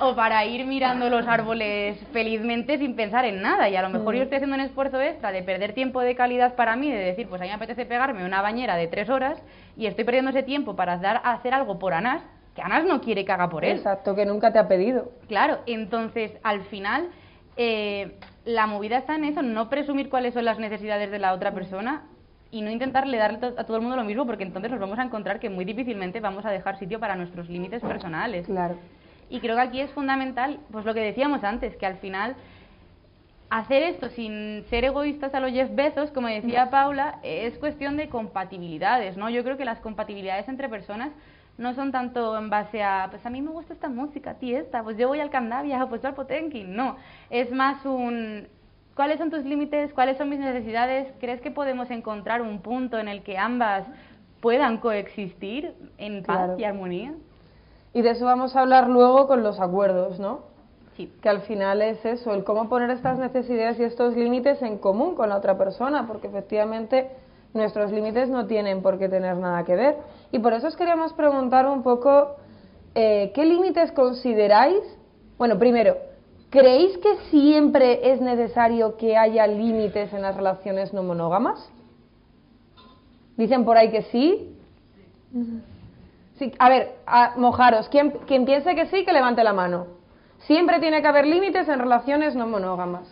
o 0.00 0.14
para 0.14 0.44
ir 0.44 0.66
mirando 0.66 1.08
los 1.08 1.26
árboles 1.26 1.98
felizmente 2.12 2.78
sin 2.78 2.96
pensar 2.96 3.24
en 3.24 3.42
nada. 3.42 3.68
Y 3.68 3.76
a 3.76 3.82
lo 3.82 3.90
mejor 3.90 4.14
yo 4.14 4.22
estoy 4.22 4.36
haciendo 4.36 4.56
un 4.56 4.62
esfuerzo 4.62 5.00
extra 5.00 5.30
de 5.30 5.42
perder 5.42 5.72
tiempo 5.72 6.00
de 6.00 6.14
calidad 6.14 6.54
para 6.54 6.76
mí, 6.76 6.90
de 6.90 6.98
decir, 6.98 7.28
pues 7.28 7.40
a 7.40 7.44
mí 7.44 7.50
me 7.50 7.54
apetece 7.54 7.86
pegarme 7.86 8.24
una 8.24 8.42
bañera 8.42 8.76
de 8.76 8.86
tres 8.86 9.08
horas 9.08 9.42
y 9.76 9.86
estoy 9.86 10.04
perdiendo 10.04 10.30
ese 10.30 10.42
tiempo 10.42 10.76
para 10.76 10.98
dar, 10.98 11.20
hacer 11.24 11.54
algo 11.54 11.78
por 11.78 11.94
Anas, 11.94 12.22
que 12.54 12.62
Anas 12.62 12.84
no 12.84 13.00
quiere 13.00 13.24
que 13.24 13.32
haga 13.32 13.48
por 13.48 13.64
él. 13.64 13.76
Exacto, 13.76 14.14
que 14.14 14.24
nunca 14.24 14.52
te 14.52 14.58
ha 14.58 14.68
pedido. 14.68 15.10
Claro, 15.26 15.58
entonces 15.66 16.32
al 16.42 16.62
final 16.62 17.08
eh, 17.56 18.16
la 18.44 18.66
movida 18.66 18.98
está 18.98 19.16
en 19.16 19.24
eso, 19.24 19.42
no 19.42 19.68
presumir 19.68 20.08
cuáles 20.08 20.34
son 20.34 20.44
las 20.44 20.58
necesidades 20.58 21.10
de 21.10 21.18
la 21.18 21.32
otra 21.32 21.52
persona 21.52 22.04
y 22.50 22.62
no 22.62 22.70
intentarle 22.70 23.16
darle 23.16 23.38
a 23.56 23.64
todo 23.64 23.76
el 23.76 23.82
mundo 23.82 23.96
lo 23.96 24.04
mismo, 24.04 24.26
porque 24.26 24.44
entonces 24.44 24.70
nos 24.70 24.78
vamos 24.78 24.98
a 24.98 25.02
encontrar 25.02 25.40
que 25.40 25.50
muy 25.50 25.64
difícilmente 25.64 26.20
vamos 26.20 26.44
a 26.44 26.50
dejar 26.50 26.78
sitio 26.78 27.00
para 27.00 27.16
nuestros 27.16 27.48
límites 27.48 27.82
personales. 27.82 28.46
Claro. 28.46 28.76
Y 29.28 29.40
creo 29.40 29.56
que 29.56 29.62
aquí 29.62 29.80
es 29.80 29.90
fundamental, 29.90 30.60
pues 30.70 30.84
lo 30.84 30.94
que 30.94 31.00
decíamos 31.00 31.42
antes, 31.42 31.74
que 31.76 31.86
al 31.86 31.96
final 31.96 32.36
hacer 33.50 33.82
esto 33.82 34.08
sin 34.10 34.64
ser 34.70 34.84
egoístas 34.84 35.34
a 35.34 35.40
los 35.40 35.52
Jeff 35.52 35.70
Bezos, 35.74 36.10
como 36.10 36.28
decía 36.28 36.70
Paula, 36.70 37.18
es 37.22 37.56
cuestión 37.58 37.96
de 37.96 38.08
compatibilidades, 38.08 39.16
¿no? 39.16 39.30
Yo 39.30 39.44
creo 39.44 39.56
que 39.56 39.64
las 39.64 39.80
compatibilidades 39.80 40.48
entre 40.48 40.68
personas 40.68 41.10
no 41.56 41.72
son 41.74 41.92
tanto 41.92 42.36
en 42.36 42.50
base 42.50 42.82
a, 42.82 43.06
pues 43.10 43.24
a 43.24 43.30
mí 43.30 43.40
me 43.40 43.50
gusta 43.50 43.74
esta 43.74 43.88
música, 43.88 44.30
a 44.30 44.34
ti 44.34 44.54
esta, 44.54 44.82
pues 44.82 44.96
yo 44.96 45.08
voy 45.08 45.20
al 45.20 45.30
Candavia, 45.30 45.86
pues 45.88 46.02
yo 46.02 46.08
al 46.08 46.14
Potenkin, 46.14 46.74
no. 46.74 46.96
Es 47.30 47.52
más 47.52 47.84
un, 47.84 48.48
¿cuáles 48.96 49.18
son 49.18 49.30
tus 49.30 49.44
límites? 49.44 49.92
¿Cuáles 49.92 50.18
son 50.18 50.30
mis 50.30 50.40
necesidades? 50.40 51.12
¿Crees 51.20 51.40
que 51.40 51.50
podemos 51.50 51.90
encontrar 51.90 52.42
un 52.42 52.60
punto 52.60 52.98
en 52.98 53.08
el 53.08 53.22
que 53.22 53.38
ambas 53.38 53.86
puedan 54.40 54.78
coexistir 54.78 55.74
en 55.98 56.24
paz 56.24 56.58
y 56.58 56.64
armonía? 56.64 57.14
Y 57.92 58.02
de 58.02 58.10
eso 58.10 58.24
vamos 58.24 58.56
a 58.56 58.60
hablar 58.60 58.88
luego 58.88 59.28
con 59.28 59.44
los 59.44 59.60
acuerdos, 59.60 60.18
¿no? 60.18 60.53
Sí. 60.96 61.12
Que 61.20 61.28
al 61.28 61.40
final 61.42 61.82
es 61.82 62.04
eso, 62.04 62.32
el 62.34 62.44
cómo 62.44 62.68
poner 62.68 62.90
estas 62.90 63.18
necesidades 63.18 63.80
y 63.80 63.84
estos 63.84 64.16
límites 64.16 64.62
en 64.62 64.78
común 64.78 65.14
con 65.16 65.28
la 65.28 65.36
otra 65.36 65.58
persona, 65.58 66.06
porque 66.06 66.28
efectivamente 66.28 67.10
nuestros 67.52 67.90
límites 67.92 68.28
no 68.28 68.46
tienen 68.46 68.82
por 68.82 68.98
qué 68.98 69.08
tener 69.08 69.36
nada 69.36 69.64
que 69.64 69.74
ver. 69.74 69.96
Y 70.32 70.38
por 70.38 70.52
eso 70.52 70.68
os 70.68 70.76
queríamos 70.76 71.12
preguntar 71.12 71.66
un 71.66 71.82
poco, 71.82 72.36
eh, 72.94 73.32
¿qué 73.34 73.44
límites 73.44 73.92
consideráis? 73.92 74.82
Bueno, 75.38 75.58
primero, 75.58 75.96
¿creéis 76.50 76.96
que 76.98 77.16
siempre 77.30 78.12
es 78.12 78.20
necesario 78.20 78.96
que 78.96 79.16
haya 79.16 79.46
límites 79.46 80.12
en 80.12 80.22
las 80.22 80.36
relaciones 80.36 80.92
no 80.92 81.02
monógamas? 81.02 81.70
Dicen 83.36 83.64
por 83.64 83.76
ahí 83.76 83.90
que 83.90 84.02
sí. 84.02 84.56
Sí, 86.38 86.52
a 86.58 86.68
ver, 86.68 86.94
mojaros. 87.36 87.88
Quien, 87.88 88.10
quien 88.26 88.44
piense 88.44 88.74
que 88.74 88.86
sí, 88.86 89.04
que 89.04 89.12
levante 89.12 89.42
la 89.42 89.52
mano. 89.52 89.86
Siempre 90.46 90.78
tiene 90.78 91.00
que 91.00 91.08
haber 91.08 91.26
límites 91.26 91.68
en 91.68 91.78
relaciones 91.78 92.34
no 92.34 92.46
monógamas. 92.46 93.08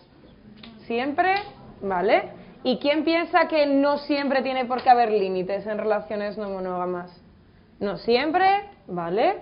Siempre, 0.87 1.35
¿vale? 1.81 2.31
¿Y 2.63 2.79
quién 2.79 3.05
piensa 3.05 3.49
que 3.49 3.67
no 3.67 3.99
siempre 3.99 4.43
tiene 4.43 4.67
por 4.67 4.83
qué 4.83 4.91
haber 4.91 5.11
límites 5.11 5.67
en 5.67 5.79
relaciones 5.79 6.37
no 6.37 6.51
monógamas? 6.51 7.11
No 7.81 7.97
siempre, 7.97 8.47
¿vale? 8.87 9.41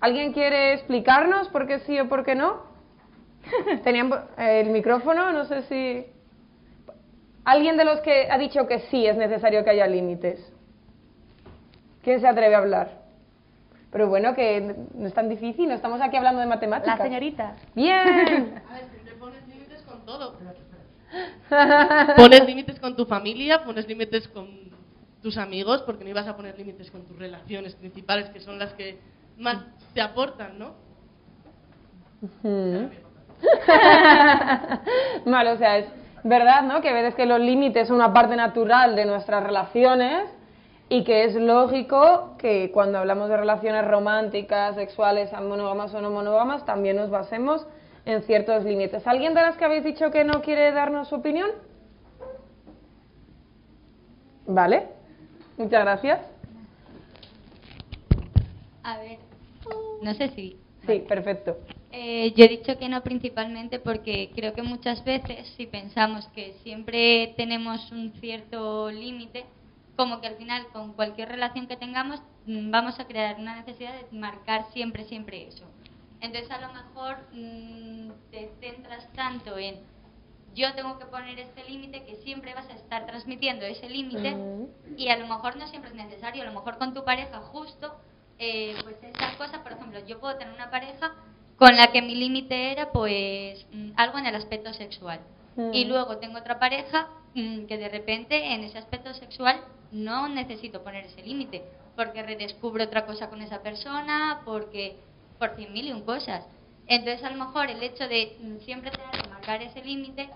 ¿Alguien 0.00 0.32
quiere 0.32 0.74
explicarnos 0.74 1.48
por 1.48 1.66
qué 1.66 1.80
sí 1.80 1.98
o 1.98 2.08
por 2.08 2.24
qué 2.24 2.34
no? 2.34 2.62
Tenían 3.84 4.12
el 4.38 4.70
micrófono, 4.70 5.32
no 5.32 5.44
sé 5.44 5.62
si... 5.62 6.06
¿Alguien 7.44 7.76
de 7.76 7.84
los 7.84 8.00
que 8.00 8.28
ha 8.30 8.38
dicho 8.38 8.66
que 8.66 8.78
sí 8.90 9.06
es 9.06 9.16
necesario 9.16 9.64
que 9.64 9.70
haya 9.70 9.86
límites? 9.86 10.50
¿Quién 12.02 12.20
se 12.20 12.28
atreve 12.28 12.54
a 12.54 12.58
hablar? 12.58 13.03
Pero 13.94 14.08
bueno, 14.08 14.34
que 14.34 14.74
no 14.92 15.06
es 15.06 15.14
tan 15.14 15.28
difícil, 15.28 15.68
no 15.68 15.74
estamos 15.74 16.00
aquí 16.00 16.16
hablando 16.16 16.40
de 16.40 16.48
matemáticas. 16.48 16.98
La 16.98 17.04
señorita. 17.04 17.54
Bien. 17.76 17.94
A 18.68 18.74
ver, 18.74 18.88
siempre 18.90 19.14
pones 19.20 19.46
límites 19.46 19.82
con 19.82 20.04
todo. 20.04 20.36
Pones 22.16 22.44
límites 22.44 22.80
con 22.80 22.96
tu 22.96 23.06
familia, 23.06 23.62
pones 23.62 23.86
límites 23.86 24.26
con 24.26 24.48
tus 25.22 25.38
amigos, 25.38 25.82
porque 25.82 26.02
no 26.02 26.10
ibas 26.10 26.26
a 26.26 26.34
poner 26.34 26.58
límites 26.58 26.90
con 26.90 27.04
tus 27.06 27.16
relaciones 27.16 27.76
principales, 27.76 28.30
que 28.30 28.40
son 28.40 28.58
las 28.58 28.72
que 28.72 28.98
más 29.38 29.58
te 29.94 30.00
aportan, 30.00 30.58
¿no? 30.58 30.74
vale, 35.24 35.50
o 35.50 35.56
sea, 35.56 35.78
es 35.78 35.86
verdad, 36.24 36.64
¿no? 36.64 36.80
Que 36.80 36.92
ves 36.92 37.14
que 37.14 37.26
los 37.26 37.38
límites 37.38 37.86
son 37.86 37.98
una 37.98 38.12
parte 38.12 38.34
natural 38.34 38.96
de 38.96 39.04
nuestras 39.04 39.44
relaciones 39.44 40.30
y 40.88 41.04
que 41.04 41.24
es 41.24 41.34
lógico 41.34 42.36
que 42.38 42.70
cuando 42.72 42.98
hablamos 42.98 43.28
de 43.28 43.36
relaciones 43.36 43.86
románticas, 43.86 44.74
sexuales, 44.74 45.32
monógamas 45.32 45.94
o 45.94 46.00
no 46.00 46.10
monógamas, 46.10 46.64
también 46.64 46.96
nos 46.96 47.10
basemos 47.10 47.66
en 48.04 48.22
ciertos 48.22 48.64
límites. 48.64 49.06
¿Alguien 49.06 49.34
de 49.34 49.42
las 49.42 49.56
que 49.56 49.64
habéis 49.64 49.84
dicho 49.84 50.10
que 50.10 50.24
no 50.24 50.42
quiere 50.42 50.72
darnos 50.72 51.08
su 51.08 51.16
opinión? 51.16 51.50
Vale, 54.46 54.88
muchas 55.56 55.82
gracias. 55.84 56.20
A 58.82 58.98
ver, 58.98 59.18
no 60.02 60.12
sé 60.14 60.28
si. 60.28 60.58
Sí, 60.86 61.02
perfecto. 61.08 61.56
Eh, 61.92 62.34
yo 62.36 62.44
he 62.44 62.48
dicho 62.48 62.76
que 62.76 62.88
no 62.88 63.02
principalmente 63.02 63.78
porque 63.78 64.30
creo 64.34 64.52
que 64.52 64.62
muchas 64.62 65.02
veces 65.04 65.46
si 65.56 65.66
pensamos 65.66 66.26
que 66.34 66.52
siempre 66.62 67.32
tenemos 67.36 67.90
un 67.92 68.12
cierto 68.20 68.90
límite, 68.90 69.46
como 69.96 70.20
que 70.20 70.26
al 70.26 70.36
final 70.36 70.66
con 70.72 70.92
cualquier 70.92 71.28
relación 71.28 71.66
que 71.66 71.76
tengamos 71.76 72.20
mm, 72.46 72.70
vamos 72.70 72.98
a 72.98 73.06
crear 73.06 73.38
una 73.38 73.56
necesidad 73.56 73.92
de 73.92 74.16
marcar 74.16 74.66
siempre, 74.72 75.04
siempre 75.04 75.46
eso. 75.46 75.64
Entonces 76.20 76.50
a 76.50 76.60
lo 76.60 76.72
mejor 76.72 77.16
mm, 77.32 78.10
te 78.30 78.50
centras 78.60 79.10
tanto 79.12 79.58
en 79.58 79.76
yo 80.54 80.72
tengo 80.74 80.98
que 80.98 81.06
poner 81.06 81.38
este 81.40 81.64
límite 81.68 82.04
que 82.04 82.14
siempre 82.16 82.54
vas 82.54 82.68
a 82.68 82.74
estar 82.74 83.06
transmitiendo 83.06 83.64
ese 83.66 83.88
límite 83.88 84.36
y 84.96 85.08
a 85.08 85.16
lo 85.16 85.26
mejor 85.26 85.56
no 85.56 85.66
siempre 85.66 85.90
es 85.90 85.96
necesario, 85.96 86.42
a 86.42 86.46
lo 86.46 86.52
mejor 86.52 86.78
con 86.78 86.94
tu 86.94 87.04
pareja 87.04 87.40
justo, 87.40 87.96
eh, 88.38 88.76
pues 88.84 88.96
esas 89.02 89.34
cosas, 89.34 89.58
por 89.62 89.72
ejemplo, 89.72 89.98
yo 90.06 90.20
puedo 90.20 90.36
tener 90.36 90.54
una 90.54 90.70
pareja 90.70 91.12
con 91.56 91.76
la 91.76 91.88
que 91.88 92.02
mi 92.02 92.14
límite 92.14 92.70
era 92.70 92.92
pues 92.92 93.66
mm, 93.72 93.92
algo 93.96 94.18
en 94.18 94.26
el 94.26 94.36
aspecto 94.36 94.72
sexual 94.72 95.20
y 95.72 95.84
luego 95.84 96.18
tengo 96.18 96.38
otra 96.38 96.58
pareja 96.58 97.08
que 97.34 97.78
de 97.78 97.88
repente 97.88 98.54
en 98.54 98.64
ese 98.64 98.78
aspecto 98.78 99.12
sexual 99.14 99.60
no 99.90 100.28
necesito 100.28 100.82
poner 100.82 101.06
ese 101.06 101.22
límite, 101.22 101.62
porque 101.96 102.22
redescubro 102.22 102.84
otra 102.84 103.06
cosa 103.06 103.28
con 103.28 103.42
esa 103.42 103.62
persona, 103.62 104.40
porque 104.44 104.96
por 105.38 105.54
cien 105.56 105.72
mil 105.72 105.86
y 105.86 105.92
un 105.92 106.02
cosas. 106.02 106.44
Entonces, 106.86 107.24
a 107.24 107.30
lo 107.30 107.44
mejor 107.44 107.70
el 107.70 107.82
hecho 107.82 108.06
de 108.08 108.36
siempre 108.64 108.90
tener 108.90 109.10
que 109.10 109.28
marcar 109.28 109.62
ese 109.62 109.82
límite 109.82 110.28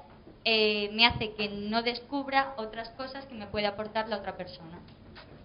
eh, 0.44 0.90
me 0.92 1.06
hace 1.06 1.32
que 1.34 1.48
no 1.48 1.82
descubra 1.82 2.54
otras 2.56 2.88
cosas 2.90 3.26
que 3.26 3.34
me 3.34 3.46
puede 3.46 3.66
aportar 3.66 4.08
la 4.08 4.16
otra 4.16 4.36
persona. 4.36 4.78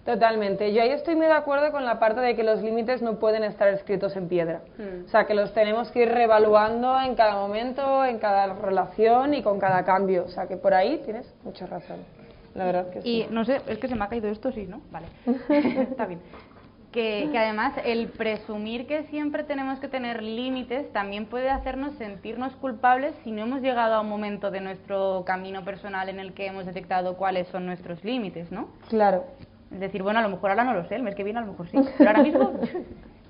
Totalmente. 0.06 0.74
Yo 0.74 0.82
ahí 0.82 0.90
estoy 0.90 1.16
muy 1.16 1.28
de 1.28 1.34
acuerdo 1.34 1.72
con 1.72 1.86
la 1.86 1.98
parte 1.98 2.20
de 2.20 2.36
que 2.36 2.44
los 2.44 2.62
límites 2.62 3.02
no 3.02 3.20
pueden 3.20 3.44
estar 3.44 3.70
escritos 3.70 4.16
en 4.18 4.28
piedra. 4.28 4.62
Hmm. 4.78 5.06
O 5.06 5.10
sea, 5.10 5.26
que 5.26 5.34
los 5.34 5.54
tenemos 5.54 5.90
que 5.92 6.04
ir 6.04 6.10
reevaluando 6.10 7.00
en 7.00 7.16
cada 7.16 7.36
momento, 7.36 8.04
en 8.04 8.20
cada 8.20 8.54
relación 8.54 9.34
y 9.34 9.42
con 9.42 9.60
cada 9.60 9.86
cambio. 9.86 10.26
O 10.26 10.30
sea, 10.30 10.48
que 10.48 10.58
por 10.58 10.74
ahí 10.74 11.02
tienes 11.06 11.34
mucha 11.44 11.68
razón. 11.68 12.00
La 12.54 12.66
verdad 12.66 12.90
que 12.90 13.02
sí. 13.02 13.10
Y 13.10 13.34
no 13.34 13.46
sé, 13.46 13.62
es 13.66 13.78
que 13.78 13.88
se 13.88 13.96
me 13.96 14.04
ha 14.04 14.10
caído 14.10 14.30
esto, 14.30 14.52
sí, 14.52 14.68
¿no? 14.68 14.82
Vale. 14.92 15.08
Está 15.90 16.06
bien. 16.06 16.20
Que, 16.92 17.30
que, 17.32 17.38
además 17.40 17.74
el 17.84 18.10
presumir 18.10 18.86
que 18.86 19.06
siempre 19.06 19.44
tenemos 19.44 19.80
que 19.80 19.88
tener 19.88 20.22
límites 20.22 20.92
también 20.94 21.26
puede 21.26 21.50
hacernos 21.50 21.96
sentirnos 21.96 22.54
culpables 22.58 23.16
si 23.24 23.32
no 23.32 23.42
hemos 23.42 23.62
llegado 23.62 23.96
a 23.96 24.02
un 24.02 24.10
momento 24.10 24.52
de 24.52 24.62
nuestro 24.62 25.24
camino 25.26 25.64
personal 25.64 26.10
en 26.10 26.20
el 26.20 26.34
que 26.34 26.46
hemos 26.46 26.68
detectado 26.68 27.18
cuáles 27.18 27.48
son 27.48 27.66
nuestros 27.66 28.04
límites, 28.04 28.52
¿no? 28.52 28.68
Claro. 28.90 29.24
Es 29.74 29.80
decir, 29.80 30.04
bueno, 30.04 30.20
a 30.20 30.22
lo 30.22 30.30
mejor 30.30 30.52
ahora 30.52 30.64
no 30.64 30.74
lo 30.74 30.86
sé, 30.86 30.96
el 30.96 31.04
mes 31.04 31.16
que 31.16 31.24
viene 31.24 31.40
a 31.40 31.42
lo 31.42 31.52
mejor 31.52 31.68
sí, 31.68 31.78
pero 31.98 32.10
ahora 32.10 32.24
mismo... 32.24 32.54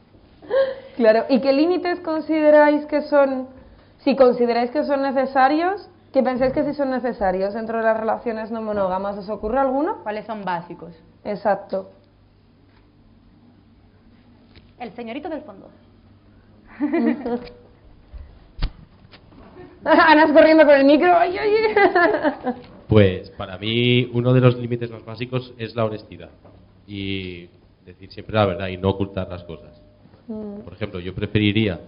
claro, 0.98 1.26
¿y 1.30 1.40
qué 1.40 1.54
límites 1.54 2.00
consideráis 2.02 2.86
que 2.86 3.02
son, 3.04 3.48
si 4.00 4.16
consideráis 4.16 4.70
que 4.72 4.84
son 4.84 5.02
necesarios 5.02 5.90
¿Qué 6.14 6.22
pensáis 6.22 6.54
que 6.54 6.64
sí 6.64 6.76
son 6.76 6.92
necesarios 6.92 7.56
dentro 7.56 7.80
de 7.80 7.84
las 7.84 8.00
relaciones 8.00 8.52
no 8.52 8.62
monógamas? 8.62 9.18
¿Os 9.18 9.28
ocurre 9.30 9.58
alguno? 9.58 10.04
¿Cuáles 10.04 10.28
son 10.28 10.46
básicos? 10.46 10.94
Exacto. 11.24 11.90
El 14.78 14.92
señorito 14.92 15.28
del 15.28 15.42
fondo. 15.42 15.72
Ana 19.84 20.32
corriendo 20.32 20.66
con 20.66 20.76
el 20.76 20.86
micro. 20.86 21.12
Pues 22.94 23.30
para 23.32 23.58
mí 23.58 24.10
uno 24.14 24.34
de 24.34 24.42
los 24.42 24.56
límites 24.58 24.90
más 24.92 25.04
básicos 25.04 25.54
es 25.58 25.76
la 25.76 25.86
honestidad 25.86 26.30
y 26.88 27.48
decir 27.86 28.12
siempre 28.12 28.36
la 28.36 28.46
verdad 28.46 28.68
y 28.68 28.78
no 28.78 28.90
ocultar 28.90 29.28
las 29.30 29.44
cosas. 29.44 29.82
Mm. 30.28 30.60
Por 30.64 30.74
ejemplo, 30.74 31.00
yo 31.00 31.14
preferiría 31.14 31.80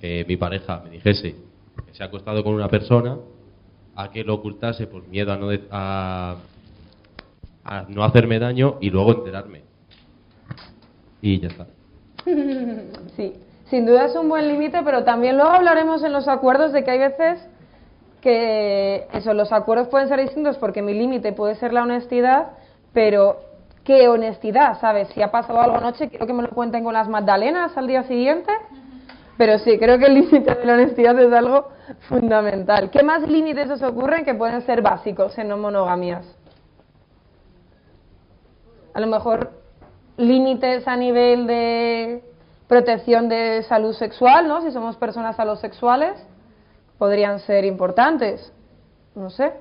que 0.00 0.24
mi 0.28 0.36
pareja 0.36 0.80
me 0.84 0.90
dijese 0.90 1.34
que 1.86 1.94
se 1.94 2.02
ha 2.02 2.06
acostado 2.06 2.44
con 2.44 2.54
una 2.54 2.68
persona 2.68 3.16
a 3.96 4.10
que 4.10 4.24
lo 4.24 4.34
ocultase 4.34 4.86
por 4.86 5.06
miedo 5.08 5.32
a 5.32 5.36
no, 5.36 5.48
de- 5.48 5.62
a, 5.70 6.36
a 7.64 7.86
no 7.88 8.04
hacerme 8.04 8.38
daño 8.38 8.76
y 8.80 8.90
luego 8.90 9.12
enterarme. 9.14 9.62
Y 11.20 11.40
ya 11.40 11.48
está. 11.48 11.66
Sí, 13.16 13.32
sin 13.70 13.86
duda 13.86 14.06
es 14.06 14.14
un 14.16 14.28
buen 14.28 14.48
límite, 14.48 14.80
pero 14.84 15.02
también 15.04 15.36
luego 15.36 15.50
hablaremos 15.50 16.02
en 16.04 16.12
los 16.12 16.28
acuerdos 16.28 16.72
de 16.72 16.84
que 16.84 16.90
hay 16.90 16.98
veces 16.98 17.40
que 18.22 19.08
eso, 19.12 19.34
los 19.34 19.52
acuerdos 19.52 19.88
pueden 19.88 20.08
ser 20.08 20.20
distintos 20.20 20.56
porque 20.56 20.80
mi 20.80 20.94
límite 20.94 21.32
puede 21.32 21.56
ser 21.56 21.72
la 21.72 21.82
honestidad, 21.82 22.52
pero 22.94 23.40
¿qué 23.84 24.08
honestidad? 24.08 24.80
¿Sabes? 24.80 25.08
Si 25.08 25.20
ha 25.20 25.30
pasado 25.30 25.60
algo 25.60 25.76
anoche, 25.76 26.08
quiero 26.08 26.26
que 26.26 26.32
me 26.32 26.44
lo 26.44 26.50
cuenten 26.50 26.84
con 26.84 26.94
las 26.94 27.08
magdalenas 27.08 27.76
al 27.76 27.86
día 27.86 28.04
siguiente. 28.04 28.52
Pero 29.36 29.58
sí, 29.58 29.78
creo 29.78 29.98
que 29.98 30.06
el 30.06 30.14
límite 30.14 30.54
de 30.54 30.64
la 30.64 30.74
honestidad 30.74 31.18
es 31.18 31.32
algo 31.32 31.68
fundamental. 32.08 32.90
¿Qué 32.90 33.02
más 33.02 33.28
límites 33.28 33.68
os 33.70 33.82
ocurren 33.82 34.24
que 34.24 34.34
pueden 34.34 34.62
ser 34.62 34.82
básicos 34.82 35.36
en 35.36 35.48
no 35.48 35.56
monogamias? 35.56 36.24
A 38.94 39.00
lo 39.00 39.06
mejor 39.08 39.50
límites 40.16 40.86
a 40.86 40.96
nivel 40.96 41.46
de 41.46 42.22
protección 42.68 43.28
de 43.28 43.64
salud 43.64 43.94
sexual, 43.94 44.46
¿no? 44.46 44.62
Si 44.62 44.70
somos 44.70 44.96
personas 44.96 45.40
alosexuales, 45.40 46.24
podrían 47.02 47.40
ser 47.40 47.64
importantes. 47.64 48.52
No 49.16 49.28
sé. 49.28 49.52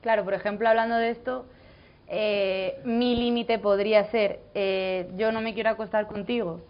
Claro, 0.00 0.24
por 0.24 0.34
ejemplo, 0.34 0.68
hablando 0.68 0.96
de 0.96 1.10
esto, 1.10 1.46
eh, 2.08 2.80
mi 2.84 3.14
límite 3.14 3.60
podría 3.60 4.10
ser, 4.10 4.40
eh, 4.52 5.08
yo 5.14 5.30
no 5.30 5.40
me 5.40 5.54
quiero 5.54 5.70
acostar 5.70 6.08
contigo 6.08 6.60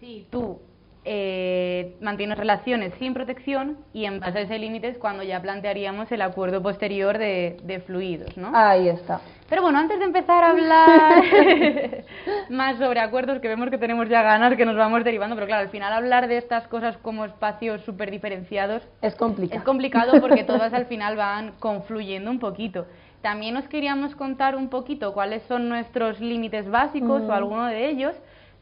si 0.00 0.26
tú 0.32 0.58
eh, 1.06 1.96
mantienes 2.00 2.38
relaciones 2.38 2.92
sin 2.98 3.12
protección 3.14 3.76
y 3.92 4.06
en 4.06 4.20
base 4.20 4.38
a 4.38 4.42
ese 4.42 4.58
límite 4.58 4.88
es 4.88 4.98
cuando 4.98 5.22
ya 5.22 5.40
plantearíamos 5.42 6.10
el 6.12 6.22
acuerdo 6.22 6.62
posterior 6.62 7.18
de, 7.18 7.58
de 7.62 7.80
fluidos, 7.80 8.36
¿no? 8.36 8.50
Ahí 8.54 8.88
está. 8.88 9.20
Pero 9.50 9.60
bueno, 9.62 9.78
antes 9.78 9.98
de 9.98 10.06
empezar 10.06 10.42
a 10.42 10.50
hablar 10.50 11.22
más 12.50 12.78
sobre 12.78 13.00
acuerdos, 13.00 13.40
que 13.40 13.48
vemos 13.48 13.68
que 13.68 13.78
tenemos 13.78 14.08
ya 14.08 14.22
ganas, 14.22 14.56
que 14.56 14.64
nos 14.64 14.76
vamos 14.76 15.04
derivando, 15.04 15.34
pero 15.36 15.46
claro, 15.46 15.62
al 15.62 15.68
final 15.68 15.92
hablar 15.92 16.26
de 16.28 16.38
estas 16.38 16.66
cosas 16.68 16.96
como 16.98 17.24
espacios 17.24 17.82
súper 17.82 18.10
diferenciados 18.10 18.82
Es 19.02 19.14
complicado. 19.14 19.58
es 19.58 19.64
complicado 19.64 20.20
porque 20.20 20.44
todas 20.44 20.72
al 20.72 20.86
final 20.86 21.16
van 21.16 21.52
confluyendo 21.60 22.30
un 22.30 22.38
poquito. 22.38 22.86
También 23.20 23.56
os 23.56 23.66
queríamos 23.68 24.14
contar 24.16 24.54
un 24.56 24.68
poquito 24.68 25.12
cuáles 25.14 25.42
son 25.44 25.68
nuestros 25.68 26.20
límites 26.20 26.68
básicos 26.70 27.22
o 27.22 27.32
alguno 27.32 27.66
de 27.66 27.88
ellos 27.88 28.14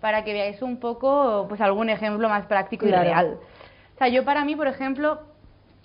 para 0.03 0.25
que 0.25 0.33
veáis 0.35 0.61
un 0.61 0.77
poco 0.79 1.47
pues 1.49 1.61
algún 1.63 1.89
ejemplo 1.89 2.29
más 2.29 2.45
práctico 2.47 2.85
Claro. 2.87 3.03
y 3.05 3.07
real. 3.07 3.37
O 3.95 3.99
sea, 3.99 4.09
yo 4.09 4.25
para 4.25 4.45
mí, 4.45 4.57
por 4.57 4.67
ejemplo, 4.67 5.21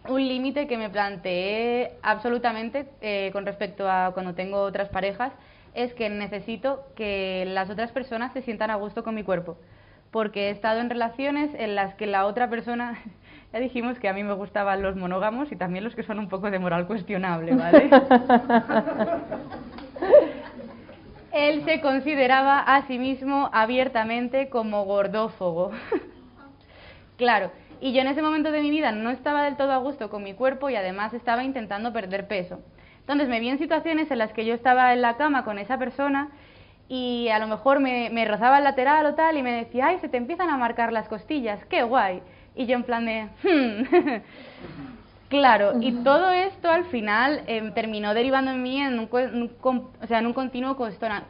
un 0.10 0.28
límite 0.28 0.68
que 0.68 0.76
me 0.78 0.90
planteé 0.90 1.94
absolutamente 2.02 2.88
eh, 3.02 3.30
con 3.32 3.46
respecto 3.46 3.90
a 3.90 4.12
cuando 4.14 4.34
tengo 4.34 4.60
otras 4.62 4.90
parejas 4.90 5.32
es 5.76 5.94
que 5.94 6.10
necesito 6.10 6.84
que 6.96 7.46
las 7.48 7.70
otras 7.70 7.92
personas 7.92 8.34
se 8.34 8.42
sientan 8.42 8.72
a 8.72 8.76
gusto 8.76 9.04
con 9.04 9.14
mi 9.14 9.22
cuerpo. 9.24 9.58
Porque 10.10 10.48
he 10.48 10.50
estado 10.50 10.80
en 10.80 10.90
relaciones 10.90 11.52
en 11.54 11.76
las 11.76 11.94
que 11.94 12.08
la 12.08 12.26
otra 12.26 12.50
persona, 12.50 12.98
ya 13.54 13.60
dijimos 13.60 14.00
que 14.00 14.08
a 14.10 14.14
mí 14.14 14.24
me 14.24 14.34
gustaban 14.34 14.82
los 14.82 14.96
monógamos 14.96 15.52
y 15.52 15.56
también 15.56 15.84
los 15.84 15.94
que 15.94 16.02
son 16.02 16.18
un 16.18 16.28
poco 16.28 16.50
de 16.50 16.58
moral 16.58 16.88
cuestionable, 16.88 17.54
¿vale? 17.54 17.90
Él 21.38 21.64
se 21.66 21.82
consideraba 21.82 22.60
a 22.60 22.88
sí 22.88 22.98
mismo 22.98 23.52
abiertamente 23.54 24.50
como 24.50 24.86
gordófobo. 24.86 25.72
claro, 27.18 27.52
y 27.80 27.94
yo 27.94 28.02
en 28.02 28.08
ese 28.08 28.24
momento 28.24 28.52
de 28.52 28.62
mi 28.62 28.72
vida 28.72 28.92
no 28.92 29.12
estaba 29.12 29.44
del 29.44 29.56
todo 29.56 29.72
a 29.72 29.78
gusto 29.78 30.10
con 30.10 30.24
mi 30.24 30.34
cuerpo 30.34 30.72
y 30.72 30.76
además 30.76 31.14
estaba 31.14 31.44
intentando 31.44 31.94
perder 31.94 32.28
peso. 32.28 32.60
Entonces 33.02 33.30
me 33.30 33.40
vi 33.40 33.50
en 33.50 33.60
situaciones 33.60 34.10
en 34.10 34.18
las 34.18 34.34
que 34.34 34.46
yo 34.46 34.56
estaba 34.56 34.94
en 34.94 35.04
la 35.04 35.16
cama 35.16 35.44
con 35.46 35.60
esa 35.60 35.78
persona 35.78 36.30
y 36.90 37.30
a 37.30 37.38
lo 37.38 37.48
mejor 37.48 37.80
me, 37.80 38.26
rozaba 38.26 38.58
el 38.58 38.64
lateral 38.64 39.06
o 39.06 39.14
tal 39.14 39.38
y 39.38 39.44
me 39.44 39.52
decía, 39.52 39.88
ay, 39.88 40.00
se 40.00 40.10
te 40.10 40.18
empiezan 40.18 40.50
a 40.50 40.58
marcar 40.58 40.92
las 40.92 41.08
costillas, 41.08 41.64
qué 41.66 41.84
guay. 41.84 42.24
Y 42.56 42.66
yo 42.66 42.76
en 42.76 42.84
plan 42.84 43.06
de, 43.06 43.28
"Hmm". 43.44 44.22
Claro, 45.30 45.74
y 45.82 45.92
todo 46.04 46.32
esto 46.32 46.70
al 46.70 46.86
final 46.86 47.42
em, 47.48 47.74
terminó 47.74 48.14
derivando 48.14 48.52
en 48.52 48.64
mí 48.64 48.80
en 48.80 48.98
un, 48.98 49.10
o 49.12 50.08
sea, 50.08 50.20
en 50.20 50.26
un 50.28 50.34
continuo 50.34 50.78
cuestiona- 50.78 51.24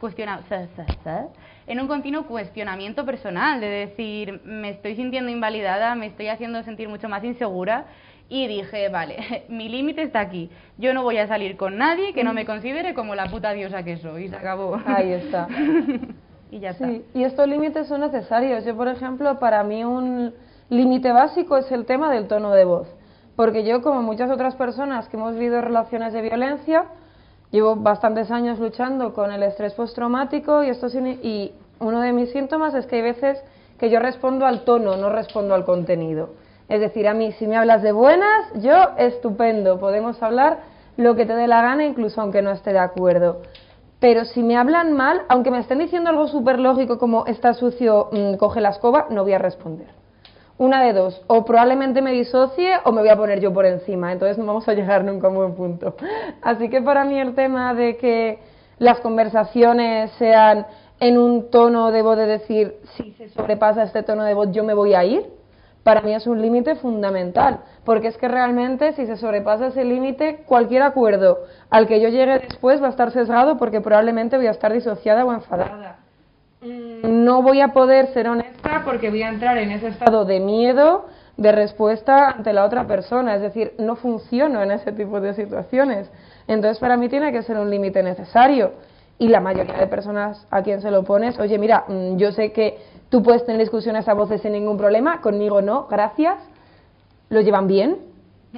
en 1.66 1.80
un 1.80 1.88
continuo 1.88 2.22
cuestionamiento 2.26 3.04
personal, 3.04 3.60
de 3.60 3.66
decir, 3.68 4.40
me 4.44 4.70
estoy 4.70 4.94
sintiendo 4.94 5.30
invalidada, 5.30 5.94
me 5.96 6.06
estoy 6.06 6.28
haciendo 6.28 6.62
sentir 6.62 6.88
mucho 6.88 7.08
más 7.08 7.24
insegura 7.24 7.86
y 8.28 8.46
dije, 8.46 8.88
vale, 8.88 9.16
mi 9.48 9.68
límite 9.68 10.02
está 10.02 10.20
aquí. 10.20 10.48
Yo 10.76 10.94
no 10.94 11.02
voy 11.02 11.18
a 11.18 11.26
salir 11.26 11.56
con 11.56 11.76
nadie 11.76 12.12
que 12.14 12.22
no 12.24 12.32
me 12.32 12.46
considere 12.46 12.94
como 12.94 13.14
la 13.14 13.26
puta 13.26 13.52
diosa 13.52 13.82
que 13.82 13.96
soy. 13.96 14.24
Y 14.24 14.28
se 14.28 14.36
acabó. 14.36 14.80
Ahí 14.86 15.12
está. 15.12 15.48
y 16.50 16.60
ya 16.60 16.70
está. 16.70 16.86
Sí, 16.86 17.04
y 17.14 17.24
estos 17.24 17.48
límites 17.48 17.88
son 17.88 18.00
necesarios. 18.02 18.64
Yo, 18.64 18.76
por 18.76 18.88
ejemplo, 18.88 19.38
para 19.38 19.62
mí 19.64 19.84
un 19.84 20.32
límite 20.70 21.10
básico 21.12 21.56
es 21.56 21.70
el 21.72 21.84
tema 21.84 22.10
del 22.12 22.28
tono 22.28 22.52
de 22.52 22.64
voz. 22.64 22.88
Porque 23.38 23.62
yo, 23.62 23.82
como 23.82 24.02
muchas 24.02 24.32
otras 24.32 24.56
personas 24.56 25.08
que 25.08 25.16
hemos 25.16 25.34
vivido 25.34 25.60
relaciones 25.60 26.12
de 26.12 26.22
violencia, 26.22 26.86
llevo 27.52 27.76
bastantes 27.76 28.32
años 28.32 28.58
luchando 28.58 29.14
con 29.14 29.30
el 29.30 29.44
estrés 29.44 29.74
postraumático 29.74 30.64
y, 30.64 30.70
esto 30.70 30.88
y 30.98 31.52
uno 31.78 32.00
de 32.00 32.12
mis 32.12 32.32
síntomas 32.32 32.74
es 32.74 32.86
que 32.86 32.96
hay 32.96 33.02
veces 33.02 33.40
que 33.78 33.90
yo 33.90 34.00
respondo 34.00 34.44
al 34.44 34.64
tono, 34.64 34.96
no 34.96 35.08
respondo 35.10 35.54
al 35.54 35.64
contenido. 35.64 36.30
Es 36.68 36.80
decir, 36.80 37.06
a 37.06 37.14
mí, 37.14 37.30
si 37.30 37.46
me 37.46 37.56
hablas 37.56 37.82
de 37.82 37.92
buenas, 37.92 38.52
yo 38.54 38.74
estupendo, 38.96 39.78
podemos 39.78 40.20
hablar 40.20 40.58
lo 40.96 41.14
que 41.14 41.24
te 41.24 41.36
dé 41.36 41.46
la 41.46 41.62
gana, 41.62 41.84
incluso 41.84 42.20
aunque 42.20 42.42
no 42.42 42.50
esté 42.50 42.72
de 42.72 42.80
acuerdo. 42.80 43.42
Pero 44.00 44.24
si 44.24 44.42
me 44.42 44.56
hablan 44.56 44.94
mal, 44.94 45.22
aunque 45.28 45.52
me 45.52 45.60
estén 45.60 45.78
diciendo 45.78 46.10
algo 46.10 46.26
súper 46.26 46.58
lógico 46.58 46.98
como 46.98 47.24
está 47.26 47.54
sucio, 47.54 48.08
mm, 48.10 48.34
coge 48.34 48.60
la 48.60 48.70
escoba, 48.70 49.06
no 49.10 49.22
voy 49.22 49.34
a 49.34 49.38
responder. 49.38 49.97
Una 50.58 50.82
de 50.82 50.92
dos, 50.92 51.22
o 51.28 51.44
probablemente 51.44 52.02
me 52.02 52.10
disocie 52.10 52.74
o 52.82 52.90
me 52.90 53.00
voy 53.00 53.10
a 53.10 53.16
poner 53.16 53.38
yo 53.38 53.52
por 53.52 53.64
encima, 53.64 54.10
entonces 54.12 54.38
no 54.38 54.46
vamos 54.46 54.68
a 54.68 54.74
llegar 54.74 55.04
nunca 55.04 55.28
a 55.28 55.30
un 55.30 55.36
buen 55.36 55.54
punto. 55.54 55.94
Así 56.42 56.68
que 56.68 56.82
para 56.82 57.04
mí 57.04 57.16
el 57.18 57.36
tema 57.36 57.74
de 57.74 57.96
que 57.96 58.40
las 58.78 58.98
conversaciones 58.98 60.10
sean 60.18 60.66
en 60.98 61.16
un 61.16 61.48
tono 61.50 61.92
de 61.92 62.02
voz 62.02 62.16
de 62.16 62.26
decir, 62.26 62.74
si 62.96 63.12
se 63.12 63.28
sobrepasa 63.28 63.84
este 63.84 64.02
tono 64.02 64.24
de 64.24 64.34
voz 64.34 64.50
yo 64.50 64.64
me 64.64 64.74
voy 64.74 64.94
a 64.94 65.04
ir, 65.04 65.26
para 65.84 66.00
mí 66.00 66.12
es 66.12 66.26
un 66.26 66.42
límite 66.42 66.74
fundamental, 66.74 67.60
porque 67.84 68.08
es 68.08 68.16
que 68.16 68.26
realmente 68.26 68.92
si 68.94 69.06
se 69.06 69.16
sobrepasa 69.16 69.68
ese 69.68 69.84
límite, 69.84 70.42
cualquier 70.44 70.82
acuerdo 70.82 71.38
al 71.70 71.86
que 71.86 72.00
yo 72.00 72.08
llegue 72.08 72.40
después 72.40 72.82
va 72.82 72.88
a 72.88 72.90
estar 72.90 73.12
sesgado 73.12 73.58
porque 73.58 73.80
probablemente 73.80 74.36
voy 74.36 74.48
a 74.48 74.50
estar 74.50 74.72
disociada 74.72 75.24
o 75.24 75.32
enfadada. 75.32 76.00
Mm, 76.60 77.24
No 77.24 77.42
voy 77.42 77.60
a 77.60 77.68
poder 77.68 78.08
ser 78.08 78.28
honesta 78.28 78.82
porque 78.84 79.10
voy 79.10 79.22
a 79.22 79.28
entrar 79.28 79.58
en 79.58 79.70
ese 79.72 79.88
estado 79.88 80.24
de 80.24 80.40
miedo, 80.40 81.06
de 81.36 81.52
respuesta 81.52 82.30
ante 82.30 82.52
la 82.52 82.64
otra 82.64 82.86
persona, 82.86 83.36
es 83.36 83.42
decir, 83.42 83.74
no 83.78 83.94
funciono 83.94 84.62
en 84.62 84.72
ese 84.72 84.90
tipo 84.92 85.20
de 85.20 85.34
situaciones. 85.34 86.10
Entonces, 86.48 86.78
para 86.80 86.96
mí 86.96 87.08
tiene 87.08 87.30
que 87.30 87.42
ser 87.42 87.58
un 87.58 87.70
límite 87.70 88.02
necesario. 88.02 88.72
Y 89.20 89.28
la 89.28 89.40
mayoría 89.40 89.74
de 89.74 89.86
personas 89.88 90.46
a 90.50 90.62
quien 90.62 90.80
se 90.80 90.90
lo 90.90 91.02
pones, 91.04 91.38
oye, 91.38 91.58
mira, 91.58 91.84
mm, 91.88 92.16
yo 92.16 92.32
sé 92.32 92.52
que 92.52 92.78
tú 93.08 93.22
puedes 93.22 93.44
tener 93.44 93.60
discusiones 93.60 94.08
a 94.08 94.14
voces 94.14 94.42
sin 94.42 94.52
ningún 94.52 94.76
problema, 94.78 95.20
conmigo 95.20 95.60
no, 95.62 95.86
gracias. 95.88 96.36
¿Lo 97.28 97.40
llevan 97.40 97.66
bien? 97.66 97.98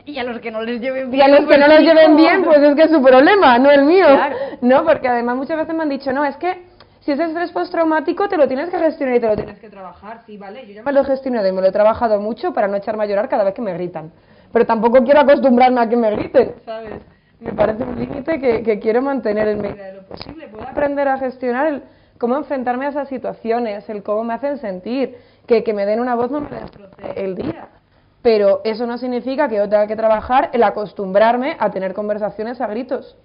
Y 0.06 0.18
a 0.18 0.24
los 0.24 0.38
que 0.40 0.50
no 0.50 0.62
les 0.62 0.80
lleven 0.80 1.08
Y 1.08 1.10
bien. 1.12 1.22
a 1.22 1.28
los 1.28 1.40
que 1.40 1.46
pues, 1.46 1.58
no 1.58 1.78
lleven 1.78 2.16
bien, 2.16 2.42
pues 2.44 2.58
es 2.62 2.74
que 2.76 2.82
es 2.84 2.90
su 2.90 3.02
problema, 3.02 3.58
no 3.58 3.70
el 3.70 3.84
mío. 3.84 4.06
Claro. 4.06 4.36
No, 4.62 4.84
porque 4.84 5.08
además 5.08 5.36
muchas 5.36 5.56
veces 5.58 5.74
me 5.74 5.82
han 5.82 5.88
dicho, 5.88 6.12
no, 6.12 6.24
es 6.24 6.36
que 6.36 6.69
si 7.00 7.12
es 7.12 7.20
estrés 7.20 7.50
postraumático 7.52 8.28
te 8.28 8.36
lo 8.36 8.46
tienes 8.46 8.70
que 8.70 8.78
gestionar 8.78 9.16
y 9.16 9.20
te 9.20 9.26
lo 9.26 9.36
tienes 9.36 9.58
que 9.58 9.70
trabajar. 9.70 10.22
Sí, 10.26 10.36
vale, 10.36 10.66
yo 10.66 10.74
ya 10.74 10.82
me 10.82 10.92
lo 10.92 11.00
he 11.00 11.04
gestionado 11.04 11.48
y 11.48 11.52
me 11.52 11.60
lo 11.60 11.68
he 11.68 11.72
trabajado 11.72 12.20
mucho 12.20 12.52
para 12.52 12.68
no 12.68 12.76
echarme 12.76 13.04
a 13.04 13.06
llorar 13.06 13.28
cada 13.28 13.44
vez 13.44 13.54
que 13.54 13.62
me 13.62 13.72
gritan. 13.74 14.12
Pero 14.52 14.66
tampoco 14.66 15.02
quiero 15.02 15.20
acostumbrarme 15.20 15.80
a 15.80 15.88
que 15.88 15.96
me 15.96 16.10
griten, 16.10 16.54
¿sabes? 16.64 17.00
Me 17.40 17.52
parece 17.52 17.84
un 17.84 17.98
límite 17.98 18.38
que, 18.38 18.62
que 18.62 18.78
quiero 18.78 19.00
mantener 19.00 19.48
en 19.48 19.62
medida 19.62 19.86
de 19.86 19.92
lo 19.94 20.02
posible. 20.02 20.48
Puedo 20.48 20.68
aprender 20.68 21.08
a 21.08 21.16
gestionar 21.16 21.66
el 21.68 21.82
cómo 22.18 22.36
enfrentarme 22.36 22.84
a 22.84 22.90
esas 22.90 23.08
situaciones, 23.08 23.88
el 23.88 24.02
cómo 24.02 24.22
me 24.24 24.34
hacen 24.34 24.58
sentir, 24.58 25.16
que, 25.46 25.64
que 25.64 25.72
me 25.72 25.86
den 25.86 26.00
una 26.00 26.14
voz 26.14 26.30
no 26.30 26.42
me 26.42 26.50
destroce 26.50 27.14
el 27.16 27.34
día. 27.34 27.68
Pero 28.20 28.60
eso 28.64 28.86
no 28.86 28.98
significa 28.98 29.48
que 29.48 29.56
yo 29.56 29.68
tenga 29.68 29.86
que 29.86 29.96
trabajar 29.96 30.50
el 30.52 30.62
acostumbrarme 30.62 31.56
a 31.58 31.70
tener 31.70 31.94
conversaciones 31.94 32.60
a 32.60 32.66
gritos. 32.66 33.16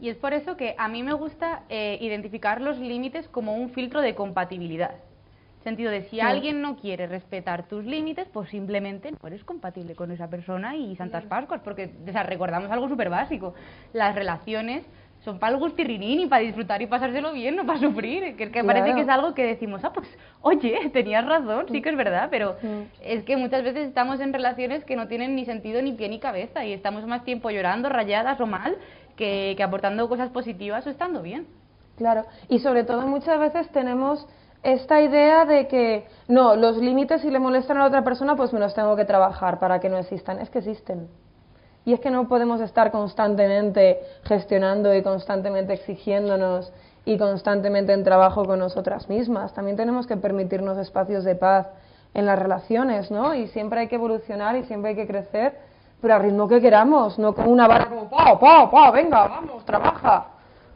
Y 0.00 0.08
es 0.10 0.16
por 0.16 0.34
eso 0.34 0.56
que 0.56 0.74
a 0.78 0.88
mí 0.88 1.02
me 1.02 1.14
gusta 1.14 1.62
eh, 1.68 1.98
identificar 2.00 2.60
los 2.60 2.78
límites 2.78 3.28
como 3.28 3.54
un 3.54 3.70
filtro 3.70 4.00
de 4.00 4.14
compatibilidad. 4.14 4.92
Sentido 5.64 5.90
de 5.90 6.02
si 6.02 6.20
alguien 6.20 6.62
no 6.62 6.76
quiere 6.76 7.08
respetar 7.08 7.66
tus 7.66 7.84
límites, 7.84 8.28
pues 8.32 8.48
simplemente 8.50 9.10
no 9.10 9.18
eres 9.26 9.42
compatible 9.42 9.96
con 9.96 10.12
esa 10.12 10.30
persona 10.30 10.76
y 10.76 10.94
Santas 10.94 11.24
Pascuas, 11.24 11.60
porque 11.64 11.90
o 12.08 12.12
sea, 12.12 12.22
recordamos 12.22 12.70
algo 12.70 12.88
súper 12.88 13.10
básico. 13.10 13.52
Las 13.92 14.14
relaciones 14.14 14.86
son 15.24 15.40
para 15.40 15.54
el 15.54 15.58
gustirrinín 15.58 16.20
y 16.20 16.26
para 16.26 16.42
disfrutar 16.42 16.80
y 16.82 16.86
pasárselo 16.86 17.32
bien, 17.32 17.56
no 17.56 17.66
para 17.66 17.80
sufrir. 17.80 18.36
Que, 18.36 18.44
es 18.44 18.50
que 18.50 18.62
parece 18.62 18.94
que 18.94 19.00
es 19.00 19.08
algo 19.08 19.34
que 19.34 19.44
decimos, 19.44 19.82
ah, 19.82 19.92
pues, 19.92 20.06
oye, 20.40 20.88
tenías 20.92 21.26
razón, 21.26 21.66
sí 21.72 21.82
que 21.82 21.88
es 21.88 21.96
verdad, 21.96 22.28
pero 22.30 22.56
es 23.02 23.24
que 23.24 23.36
muchas 23.36 23.64
veces 23.64 23.88
estamos 23.88 24.20
en 24.20 24.32
relaciones 24.32 24.84
que 24.84 24.94
no 24.94 25.08
tienen 25.08 25.34
ni 25.34 25.44
sentido 25.46 25.82
ni 25.82 25.94
pie 25.94 26.08
ni 26.08 26.20
cabeza 26.20 26.64
y 26.64 26.72
estamos 26.72 27.04
más 27.06 27.24
tiempo 27.24 27.50
llorando, 27.50 27.88
rayadas 27.88 28.40
o 28.40 28.46
mal, 28.46 28.76
que, 29.16 29.56
aportando 29.62 30.08
cosas 30.08 30.30
positivas 30.30 30.86
o 30.86 30.90
estando 30.90 31.22
bien. 31.22 31.46
Claro, 31.96 32.24
y 32.48 32.58
sobre 32.58 32.84
todo 32.84 33.02
muchas 33.06 33.38
veces 33.40 33.68
tenemos 33.70 34.26
esta 34.62 35.00
idea 35.00 35.44
de 35.44 35.66
que 35.68 36.06
no, 36.28 36.56
los 36.56 36.76
límites 36.76 37.22
si 37.22 37.30
le 37.30 37.38
molestan 37.38 37.78
a 37.78 37.80
la 37.80 37.86
otra 37.86 38.04
persona, 38.04 38.36
pues 38.36 38.52
me 38.52 38.60
los 38.60 38.74
tengo 38.74 38.96
que 38.96 39.04
trabajar 39.04 39.58
para 39.58 39.80
que 39.80 39.88
no 39.88 39.96
existan. 39.96 40.40
Es 40.40 40.50
que 40.50 40.58
existen. 40.58 41.08
Y 41.84 41.92
es 41.92 42.00
que 42.00 42.10
no 42.10 42.26
podemos 42.26 42.60
estar 42.60 42.90
constantemente 42.90 44.00
gestionando 44.24 44.94
y 44.94 45.02
constantemente 45.02 45.72
exigiéndonos 45.74 46.72
y 47.04 47.16
constantemente 47.16 47.92
en 47.92 48.02
trabajo 48.02 48.44
con 48.44 48.58
nosotras 48.58 49.08
mismas. 49.08 49.54
También 49.54 49.76
tenemos 49.76 50.06
que 50.08 50.16
permitirnos 50.16 50.76
espacios 50.78 51.22
de 51.22 51.36
paz 51.36 51.68
en 52.12 52.26
las 52.26 52.38
relaciones, 52.38 53.10
¿no? 53.10 53.34
Y 53.34 53.46
siempre 53.48 53.80
hay 53.80 53.88
que 53.88 53.94
evolucionar 53.94 54.56
y 54.56 54.64
siempre 54.64 54.90
hay 54.90 54.96
que 54.96 55.06
crecer, 55.06 55.56
pero 56.06 56.14
al 56.14 56.22
ritmo 56.22 56.46
que 56.46 56.60
queramos, 56.60 57.18
no 57.18 57.34
con 57.34 57.48
una 57.48 57.66
vara 57.66 57.86
como, 57.86 58.08
pa, 58.08 58.38
pa, 58.38 58.70
pa, 58.70 58.92
venga, 58.92 59.26
vamos, 59.26 59.64
trabaja. 59.64 60.26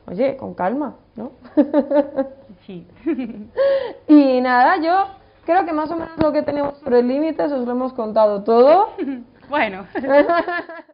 Oye, 0.08 0.36
con 0.36 0.54
calma, 0.54 0.96
¿no? 1.14 1.30
Sí. 2.66 2.86
y 4.08 4.40
nada, 4.40 4.76
yo 4.78 5.06
creo 5.44 5.64
que 5.64 5.72
más 5.72 5.88
o 5.92 5.96
menos 5.96 6.18
lo 6.18 6.32
que 6.32 6.42
tenemos 6.42 6.78
sobre 6.78 7.02
límites 7.04 7.52
os 7.52 7.64
lo 7.64 7.70
hemos 7.70 7.92
contado 7.92 8.42
todo. 8.42 8.88
bueno. 9.48 9.86